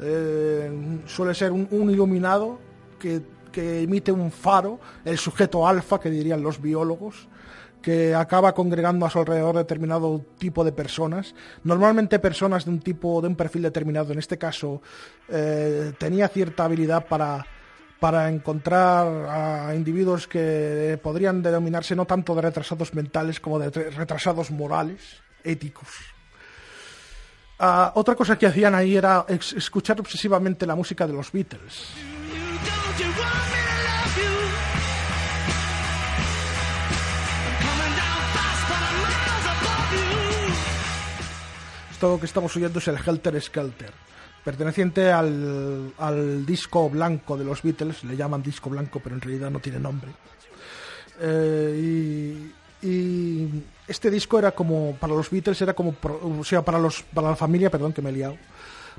Eh, 0.00 1.00
suele 1.06 1.34
ser 1.34 1.52
un, 1.52 1.90
iluminado 1.90 2.58
que, 2.98 3.22
que 3.50 3.82
emite 3.82 4.12
un 4.12 4.30
faro, 4.30 4.80
el 5.04 5.18
sujeto 5.18 5.66
alfa 5.66 5.98
que 5.98 6.10
dirían 6.10 6.42
los 6.42 6.60
biólogos, 6.60 7.28
que 7.82 8.14
acaba 8.14 8.54
congregando 8.54 9.04
a 9.04 9.10
su 9.10 9.18
alrededor 9.18 9.56
determinado 9.56 10.24
tipo 10.38 10.64
de 10.64 10.72
personas, 10.72 11.34
normalmente 11.64 12.18
personas 12.18 12.64
de 12.64 12.70
un 12.70 12.80
tipo, 12.80 13.20
de 13.20 13.28
un 13.28 13.36
perfil 13.36 13.62
determinado. 13.62 14.12
En 14.12 14.18
este 14.18 14.38
caso, 14.38 14.80
eh, 15.28 15.92
tenía 15.98 16.28
cierta 16.28 16.64
habilidad 16.64 17.06
para, 17.06 17.44
para 18.02 18.28
encontrar 18.28 19.06
a 19.30 19.74
individuos 19.76 20.26
que 20.26 20.98
podrían 21.00 21.40
denominarse 21.40 21.94
no 21.94 22.04
tanto 22.04 22.34
de 22.34 22.42
retrasados 22.42 22.94
mentales 22.98 23.38
como 23.38 23.60
de 23.60 23.70
re- 23.70 23.90
retrasados 23.90 24.50
morales, 24.50 25.22
éticos. 25.44 25.86
Ah, 27.60 27.92
otra 27.94 28.16
cosa 28.16 28.36
que 28.36 28.46
hacían 28.46 28.74
ahí 28.74 28.96
era 28.96 29.24
escuchar 29.28 30.00
obsesivamente 30.00 30.66
la 30.66 30.74
música 30.74 31.06
de 31.06 31.12
los 31.12 31.30
Beatles. 31.30 31.94
Esto 41.90 42.18
que 42.18 42.26
estamos 42.26 42.56
oyendo 42.56 42.78
es 42.80 42.88
el 42.88 42.96
Helter 43.04 43.40
Skelter, 43.40 43.92
perteneciente 44.44 45.10
al, 45.10 45.92
al 45.98 46.44
disco 46.44 46.90
blanco 46.90 47.36
de 47.36 47.44
los 47.44 47.62
Beatles, 47.62 48.04
le 48.04 48.16
llaman 48.16 48.42
disco 48.42 48.70
blanco, 48.70 49.00
pero 49.02 49.14
en 49.14 49.20
realidad 49.20 49.50
no 49.50 49.60
tiene 49.60 49.78
nombre. 49.78 50.10
Eh, 51.20 52.52
y, 52.82 52.86
y 52.86 53.62
este 53.86 54.10
disco 54.10 54.38
era 54.38 54.52
como, 54.52 54.96
para 54.96 55.14
los 55.14 55.30
Beatles 55.30 55.60
era 55.62 55.74
como, 55.74 55.94
o 56.02 56.44
sea, 56.44 56.62
para, 56.62 56.78
los, 56.78 57.02
para 57.02 57.30
la 57.30 57.36
familia, 57.36 57.70
perdón 57.70 57.92
que 57.92 58.02
me 58.02 58.10
he 58.10 58.12
liado, 58.12 58.36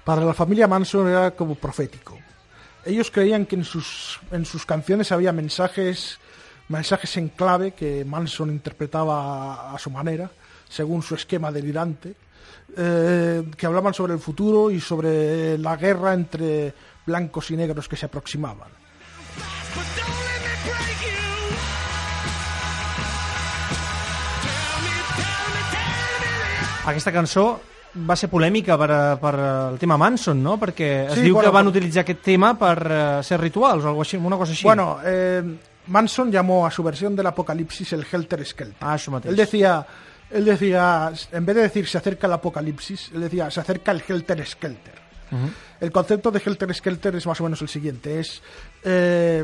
para 0.03 0.23
la 0.23 0.33
familia 0.33 0.67
Manson 0.67 1.07
era 1.09 1.31
como 1.31 1.55
profético. 1.55 2.17
Ellos 2.85 3.11
creían 3.11 3.45
que 3.45 3.55
en 3.55 3.63
sus, 3.63 4.19
en 4.31 4.45
sus 4.45 4.65
canciones 4.65 5.11
había 5.11 5.31
mensajes, 5.31 6.19
mensajes 6.73 7.15
en 7.17 7.29
clave 7.29 7.71
que 7.71 8.03
Manson 8.03 8.49
interpretaba 8.49 9.73
a, 9.73 9.77
su 9.77 9.91
manera, 9.91 10.29
según 10.67 11.03
su 11.03 11.13
esquema 11.13 11.51
delirante, 11.51 12.15
eh, 12.75 13.43
que 13.55 13.65
hablaban 13.65 13.93
sobre 13.93 14.13
el 14.13 14.19
futuro 14.19 14.71
y 14.71 14.81
sobre 14.81 15.57
la 15.59 15.77
guerra 15.77 16.13
entre 16.13 16.73
blancos 17.05 17.51
y 17.51 17.55
negros 17.55 17.87
que 17.87 17.95
se 17.95 18.07
aproximaban. 18.07 18.69
Aquesta 26.83 27.13
cançó 27.15 27.61
va 27.95 28.15
ser 28.19 28.27
polèmica 28.27 28.75
per, 28.75 28.89
per 29.21 29.33
el 29.39 29.77
tema 29.79 29.95
Manson, 29.95 30.41
no? 30.43 30.57
Perquè 30.59 30.89
es 31.05 31.13
Sí, 31.15 31.29
diu 31.29 31.37
bueno, 31.37 31.47
que 31.47 31.55
van 31.55 31.69
utilitzar 31.69 32.03
aquest 32.03 32.19
tema 32.25 32.57
per 32.59 32.75
eh, 32.83 32.97
ser 33.23 33.39
rituals 33.39 33.85
o 33.85 33.93
algo 33.93 34.03
així, 34.03 34.19
una 34.19 34.35
cosa 34.41 34.51
així. 34.51 34.65
Bueno, 34.67 34.97
eh, 35.05 35.71
Manson 35.87 36.31
llamó 36.31 36.65
a 36.65 36.71
su 36.71 36.83
versión 36.83 37.15
del 37.15 37.27
apocalipsis 37.27 37.93
el 37.93 38.05
Helter 38.09 38.45
Skelter. 38.45 38.77
Ah. 38.81 38.97
Él 39.25 39.35
decía, 39.35 39.85
él 40.31 40.45
decía, 40.45 41.11
en 41.31 41.45
vez 41.45 41.55
de 41.55 41.61
decir 41.63 41.87
se 41.87 41.97
acerca 41.97 42.27
el 42.27 42.33
apocalipsis, 42.33 43.11
él 43.13 43.21
decía 43.21 43.49
se 43.51 43.59
acerca 43.59 43.91
el 43.91 44.03
Helter 44.07 44.45
Skelter. 44.45 45.03
El 45.79 45.91
concepto 45.91 46.29
de 46.31 46.41
Helter 46.45 46.73
Skelter 46.73 47.15
es 47.15 47.25
más 47.25 47.41
o 47.41 47.43
menos 47.45 47.61
el 47.63 47.67
siguiente: 47.67 48.19
es 48.19 48.41
eh, 48.83 49.43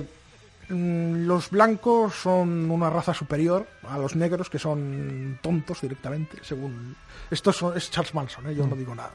mm, 0.69 1.25
los 1.25 1.49
blancos 1.49 2.13
son 2.13 2.69
una 2.69 2.89
raza 2.91 3.13
superior 3.13 3.65
a 3.87 3.97
los 3.97 4.15
negros, 4.15 4.49
que 4.51 4.59
son 4.59 5.39
tontos 5.41 5.81
directamente, 5.81 6.37
según 6.43 6.95
esto 7.31 7.51
son- 7.51 7.75
es 7.75 7.89
Charles 7.89 8.13
Manson, 8.13 8.47
¿eh? 8.51 8.55
yo 8.55 8.67
no 8.67 8.75
digo 8.75 8.93
nada. 8.93 9.11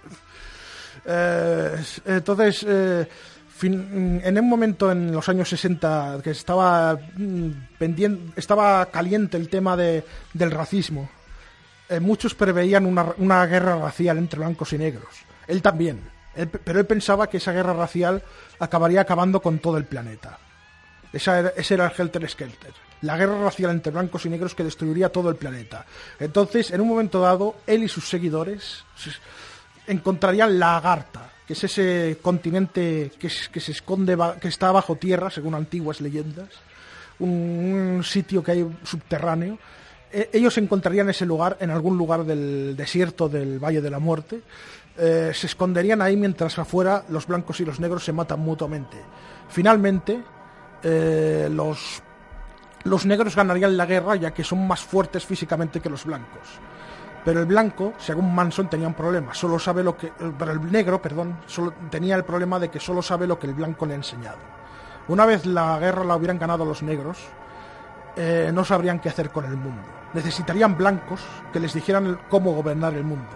Eh, 1.07 1.77
entonces, 2.07 2.65
eh, 2.69 3.09
en 3.63 4.39
un 4.39 4.49
momento 4.49 4.91
en 4.91 5.13
los 5.13 5.29
años 5.29 5.49
60 5.49 6.19
que 6.23 6.31
estaba 6.31 6.95
mm, 7.17 7.51
pendien- 7.79 8.33
estaba 8.37 8.87
caliente 8.87 9.37
el 9.37 9.49
tema 9.49 9.77
de, 9.77 10.05
del 10.33 10.51
racismo, 10.51 11.09
eh, 11.89 12.01
muchos 12.01 12.35
preveían 12.35 12.85
una, 12.87 13.07
una 13.19 13.47
guerra 13.47 13.77
racial 13.77 14.19
entre 14.19 14.41
blancos 14.41 14.73
y 14.73 14.79
negros. 14.79 15.09
Él 15.47 15.63
también. 15.63 16.01
Pero 16.65 16.81
él 16.81 16.87
pensaba 16.87 17.29
que 17.29 17.37
esa 17.37 17.53
guerra 17.53 17.75
racial 17.75 18.21
acabaría 18.59 19.03
acabando 19.03 19.41
con 19.41 19.61
todo 19.61 19.77
el 19.77 19.85
planeta. 19.85 20.37
Esa 21.13 21.51
ese 21.51 21.75
era 21.75 21.87
el 21.87 21.93
Helter 21.97 22.29
Skelter. 22.29 22.73
La 23.03 23.17
guerra 23.17 23.41
racial 23.41 23.71
entre 23.71 23.93
blancos 23.93 24.27
y 24.27 24.31
negros 24.31 24.55
que 24.55 24.65
destruiría 24.65 25.11
todo 25.11 25.29
el 25.31 25.37
planeta. 25.37 25.87
Entonces, 26.19 26.73
en 26.73 26.81
un 26.81 26.89
momento 26.89 27.21
dado, 27.21 27.57
él 27.69 27.85
y 27.85 27.89
sus 27.89 28.09
seguidores 28.09 28.83
se- 28.97 29.13
encontrarían 29.93 30.59
la 30.59 30.79
Agartha, 30.79 31.31
que 31.47 31.53
es 31.53 31.65
ese 31.65 32.19
continente 32.23 33.13
que, 33.19 33.29
se 33.29 33.73
esconde, 33.73 34.17
que 34.41 34.49
está 34.49 34.73
bajo 34.73 34.97
tierra, 34.97 35.31
según 35.31 35.55
antiguas 35.55 36.01
leyendas, 36.01 36.49
un, 37.19 37.29
un 37.97 38.05
sitio 38.05 38.43
que 38.43 38.53
hay 38.53 38.67
subterráneo, 38.83 39.59
e- 40.11 40.31
ellos 40.33 40.57
encontrarían 40.59 41.11
ese 41.11 41.27
lugar 41.27 41.57
en 41.61 41.71
algún 41.71 41.99
lugar 41.99 42.25
del 42.25 42.75
desierto 42.77 43.29
del 43.29 43.59
Valle 43.59 43.81
de 43.83 43.91
la 43.91 43.99
Muerte. 43.99 44.43
Eh, 44.97 45.33
se 45.35 45.49
esconderían 45.49 46.01
ahí 46.01 46.17
mientras 46.17 46.57
afuera 46.59 47.05
los 47.09 47.27
blancos 47.27 47.61
y 47.61 47.65
los 47.65 47.81
negros 47.81 48.05
se 48.05 48.13
matan 48.13 48.41
mutuamente. 48.41 48.97
Finalmente, 49.49 50.23
eh, 50.83 51.49
los, 51.51 52.01
los 52.85 53.05
negros 53.05 53.35
ganarían 53.35 53.77
la 53.77 53.87
guerra 53.87 54.15
ya 54.17 54.33
que 54.33 54.45
son 54.45 54.67
más 54.67 54.81
fuertes 54.81 55.27
físicamente 55.27 55.81
que 55.81 55.91
los 55.91 56.05
blancos. 56.05 56.49
Pero 57.25 57.41
el 57.41 57.47
blanco, 57.47 57.95
según 57.97 58.35
Manson, 58.35 58.69
tenía 58.69 58.87
un 58.87 58.95
problema. 58.95 59.33
Solo 59.33 59.59
sabe 59.59 59.83
lo 59.83 59.97
que. 59.97 60.09
eh, 60.09 60.33
Pero 60.39 60.53
el 60.53 60.71
negro, 60.71 61.01
perdón, 61.01 61.39
tenía 61.91 62.17
el 62.17 62.25
problema 62.25 62.59
de 62.59 62.69
que 62.71 62.79
solo 62.79 63.01
sabe 63.01 63.27
lo 63.27 63.39
que 63.39 63.47
el 63.47 63.55
blanco 63.55 63.87
le 63.87 63.95
ha 63.95 63.97
enseñado. 63.97 64.39
Una 65.09 65.25
vez 65.27 65.47
la 65.47 65.79
guerra 65.79 66.05
la 66.05 66.17
hubieran 66.17 66.39
ganado 66.39 66.65
los 66.65 66.83
negros, 66.83 67.19
eh, 68.17 68.51
no 68.53 68.65
sabrían 68.65 69.01
qué 69.01 69.09
hacer 69.09 69.31
con 69.31 69.45
el 69.45 69.57
mundo. 69.57 69.83
Necesitarían 70.13 70.77
blancos 70.77 71.21
que 71.53 71.61
les 71.61 71.73
dijeran 71.73 72.19
cómo 72.29 72.53
gobernar 72.53 72.95
el 72.95 73.05
mundo. 73.05 73.31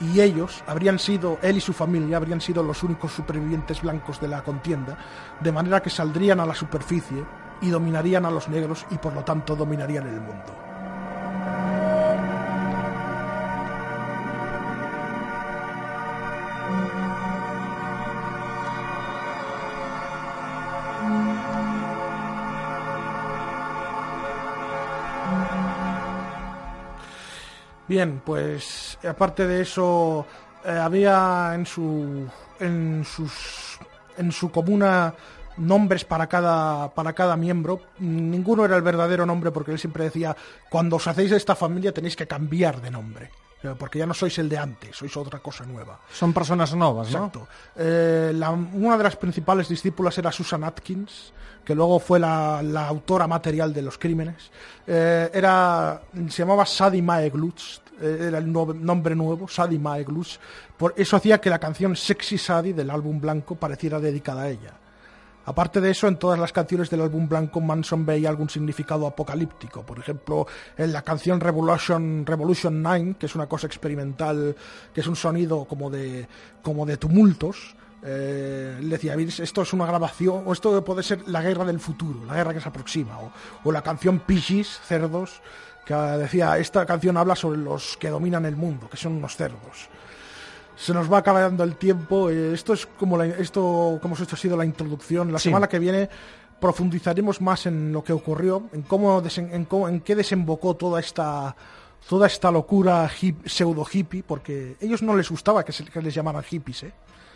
Y 0.00 0.20
ellos 0.20 0.62
habrían 0.66 0.98
sido, 0.98 1.38
él 1.42 1.56
y 1.56 1.60
su 1.60 1.72
familia, 1.72 2.16
habrían 2.16 2.40
sido 2.40 2.62
los 2.62 2.82
únicos 2.82 3.12
supervivientes 3.12 3.80
blancos 3.80 4.20
de 4.20 4.28
la 4.28 4.42
contienda, 4.42 4.96
de 5.40 5.52
manera 5.52 5.80
que 5.80 5.90
saldrían 5.90 6.40
a 6.40 6.46
la 6.46 6.54
superficie 6.54 7.24
y 7.60 7.70
dominarían 7.70 8.26
a 8.26 8.30
los 8.30 8.48
negros 8.48 8.86
y 8.90 8.98
por 8.98 9.14
lo 9.14 9.24
tanto 9.24 9.54
dominarían 9.56 10.06
el 10.06 10.20
mundo. 10.20 10.63
Bien, 27.94 28.20
pues 28.24 28.98
aparte 29.08 29.46
de 29.46 29.62
eso, 29.62 30.26
eh, 30.64 30.70
había 30.70 31.52
en 31.54 31.64
su 31.64 32.26
en 32.58 33.04
sus 33.04 33.78
en 34.18 34.32
su 34.32 34.50
comuna 34.50 35.14
nombres 35.58 36.04
para 36.04 36.26
cada 36.26 36.88
para 36.92 37.12
cada 37.12 37.36
miembro. 37.36 37.80
Ninguno 38.00 38.64
era 38.64 38.74
el 38.74 38.82
verdadero 38.82 39.24
nombre 39.24 39.52
porque 39.52 39.70
él 39.70 39.78
siempre 39.78 40.04
decía 40.10 40.34
cuando 40.68 40.96
os 40.96 41.06
hacéis 41.06 41.30
de 41.30 41.36
esta 41.36 41.54
familia 41.54 41.92
tenéis 41.94 42.16
que 42.16 42.26
cambiar 42.26 42.80
de 42.82 42.90
nombre. 42.90 43.30
eh, 43.62 43.74
Porque 43.78 44.00
ya 44.00 44.06
no 44.06 44.12
sois 44.14 44.36
el 44.42 44.48
de 44.48 44.58
antes, 44.58 44.96
sois 44.96 45.16
otra 45.16 45.38
cosa 45.38 45.64
nueva. 45.64 45.94
Són 46.10 46.34
persones 46.34 46.74
noves, 46.74 47.14
no? 47.14 47.30
Exacto. 47.30 47.46
Eh, 47.76 48.32
la- 48.34 48.50
una 48.50 48.98
de 48.98 49.04
las 49.04 49.14
principales 49.16 49.68
discípulas 49.70 50.18
era 50.18 50.32
Susan 50.32 50.64
Atkins, 50.64 51.32
que 51.64 51.74
luego 51.74 51.98
fue 51.98 52.18
la, 52.20 52.60
la 52.62 52.86
autora 52.88 53.26
material 53.26 53.72
de 53.72 53.80
los 53.80 53.96
crímenes. 53.96 54.50
Eh, 54.86 55.30
era, 55.32 55.98
se 56.28 56.42
llamaba 56.42 56.66
Sadie 56.66 57.00
Mae 57.00 57.30
Glutz, 57.30 57.80
era 58.00 58.38
el 58.38 58.52
nombre 58.52 59.14
nuevo, 59.14 59.48
Sadie 59.48 59.78
Mae 59.78 60.04
Glutz. 60.04 60.38
Por 60.76 60.94
eso 60.96 61.16
hacía 61.16 61.40
que 61.40 61.50
la 61.50 61.58
canción 61.58 61.96
Sexy 61.96 62.38
Sadie 62.38 62.74
del 62.74 62.90
álbum 62.90 63.20
blanco 63.20 63.54
pareciera 63.54 64.00
dedicada 64.00 64.42
a 64.42 64.48
ella. 64.50 64.74
Aparte 65.46 65.80
de 65.80 65.90
eso, 65.90 66.08
en 66.08 66.16
todas 66.16 66.38
las 66.38 66.52
canciones 66.52 66.88
del 66.88 67.02
álbum 67.02 67.28
blanco, 67.28 67.60
Manson 67.60 68.06
veía 68.06 68.30
algún 68.30 68.48
significado 68.48 69.06
apocalíptico. 69.06 69.82
Por 69.82 69.98
ejemplo, 69.98 70.46
en 70.76 70.92
la 70.92 71.02
canción 71.02 71.38
Revolution, 71.38 72.24
Revolution 72.24 72.82
9, 72.82 73.16
que 73.18 73.26
es 73.26 73.34
una 73.34 73.46
cosa 73.46 73.66
experimental, 73.66 74.56
que 74.94 75.00
es 75.02 75.06
un 75.06 75.16
sonido 75.16 75.66
como 75.66 75.90
de, 75.90 76.26
como 76.62 76.86
de 76.86 76.96
tumultos, 76.96 77.76
eh, 78.06 78.76
él 78.78 78.88
decía, 78.90 79.16
"Veis, 79.16 79.40
esto 79.40 79.62
es 79.62 79.72
una 79.72 79.86
grabación, 79.86 80.44
o 80.46 80.52
esto 80.52 80.82
puede 80.84 81.02
ser 81.02 81.26
la 81.28 81.42
guerra 81.42 81.64
del 81.64 81.80
futuro, 81.80 82.24
la 82.24 82.34
guerra 82.34 82.54
que 82.54 82.60
se 82.60 82.68
aproxima. 82.68 83.18
O, 83.64 83.72
la 83.72 83.82
canción 83.82 84.20
Piggies, 84.20 84.80
Cerdos, 84.86 85.40
que 85.84 85.94
decía, 85.94 86.58
esta 86.58 86.84
canción 86.86 87.16
habla 87.16 87.36
sobre 87.36 87.58
los 87.58 87.96
que 87.96 88.08
dominan 88.08 88.44
el 88.46 88.56
mundo, 88.56 88.88
que 88.88 88.96
son 88.96 89.12
unos 89.14 89.36
cerdos 89.36 89.88
se 90.76 90.92
nos 90.92 91.10
va 91.10 91.18
acabando 91.18 91.62
el 91.62 91.76
tiempo. 91.76 92.30
eh, 92.30 92.52
esto 92.52 92.72
es 92.72 92.84
como 92.86 93.16
la- 93.16 93.26
esto, 93.26 93.96
como 94.02 94.16
dicho, 94.16 94.34
ha 94.34 94.38
sido 94.38 94.56
la 94.56 94.64
introducción. 94.64 95.32
La 95.32 95.38
Sí. 95.38 95.44
semana 95.50 95.68
que 95.68 95.78
viene 95.78 96.10
profundizaremos 96.58 97.40
más 97.40 97.66
en 97.66 97.92
lo 97.92 98.02
que 98.02 98.12
ocurrió, 98.12 98.64
en 98.72 98.82
cómo, 98.82 99.22
desen- 99.22 99.52
en, 99.52 99.66
cómo- 99.66 99.88
en 99.88 100.00
qué 100.00 100.16
desembocó 100.16 100.74
toda 100.74 100.98
esta 100.98 101.54
toda 102.08 102.26
esta 102.26 102.50
locura 102.50 103.08
hip- 103.22 103.46
pseudo 103.46 103.86
hippie, 103.90 104.22
porque 104.24 104.76
ellos 104.80 105.00
no 105.02 105.16
les 105.16 105.30
gustaba 105.30 105.64
que, 105.64 105.72
se, 105.72 105.84
que 105.84 106.02
les 106.02 106.12
llamaran 106.12 106.42
hippies, 106.42 106.82
¿eh? 106.82 106.92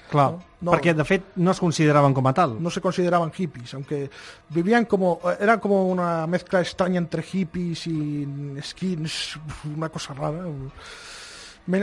Clar, 0.09 0.31
No, 0.33 0.43
no. 0.63 0.73
perquè 0.73 0.95
de 0.97 1.05
fet 1.05 1.23
no 1.37 1.51
es 1.53 1.61
consideraven 1.61 2.15
com 2.15 2.27
a 2.27 2.33
tal. 2.35 2.57
no 2.63 2.71
se 2.71 2.81
consideraban 2.81 3.31
hippies, 3.31 3.75
aunque 3.75 4.11
vivían 4.49 4.87
como, 4.87 5.21
era 5.39 5.59
como 5.61 5.87
una 5.87 6.27
mezcla 6.27 6.61
extraña 6.61 6.99
entre 6.99 7.23
hippies 7.23 7.87
y 7.87 8.27
skins, 8.63 9.39
una 9.77 9.89
cosa 9.89 10.15
rara. 10.15 10.45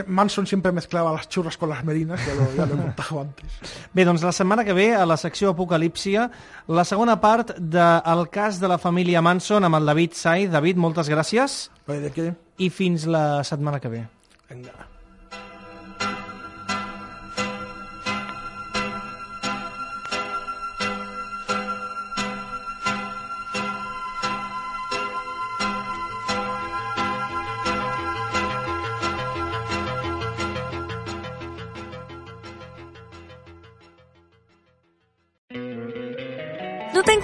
Manson 0.08 0.48
siempre 0.48 0.72
mezclaba 0.72 1.12
las 1.12 1.28
churras 1.28 1.56
con 1.56 1.68
las 1.68 1.84
merinas, 1.84 2.18
ya 2.26 2.34
lo, 2.34 2.52
ya 2.56 2.66
lo 2.66 2.74
he 2.74 2.76
contado 2.76 3.20
antes. 3.20 3.46
Bé, 3.94 4.04
doncs 4.04 4.24
la 4.26 4.32
setmana 4.34 4.64
que 4.64 4.72
ve, 4.74 4.88
a 4.98 5.06
la 5.06 5.16
secció 5.16 5.50
Apocalípsia, 5.54 6.24
la 6.66 6.84
segona 6.84 7.20
part 7.20 7.52
del 7.56 8.26
cas 8.34 8.58
de 8.58 8.66
la 8.66 8.78
família 8.82 9.22
Manson 9.22 9.62
amb 9.62 9.78
el 9.78 9.86
David 9.86 10.18
Saiz. 10.18 10.50
David, 10.50 10.76
moltes 10.82 11.06
gràcies 11.08 11.70
Oye, 11.86 12.00
¿De 12.00 12.10
qué? 12.10 12.34
i 12.58 12.68
fins 12.70 13.06
la 13.06 13.44
setmana 13.46 13.78
que 13.78 13.88
ve. 13.88 14.02
Venga. 14.50 14.74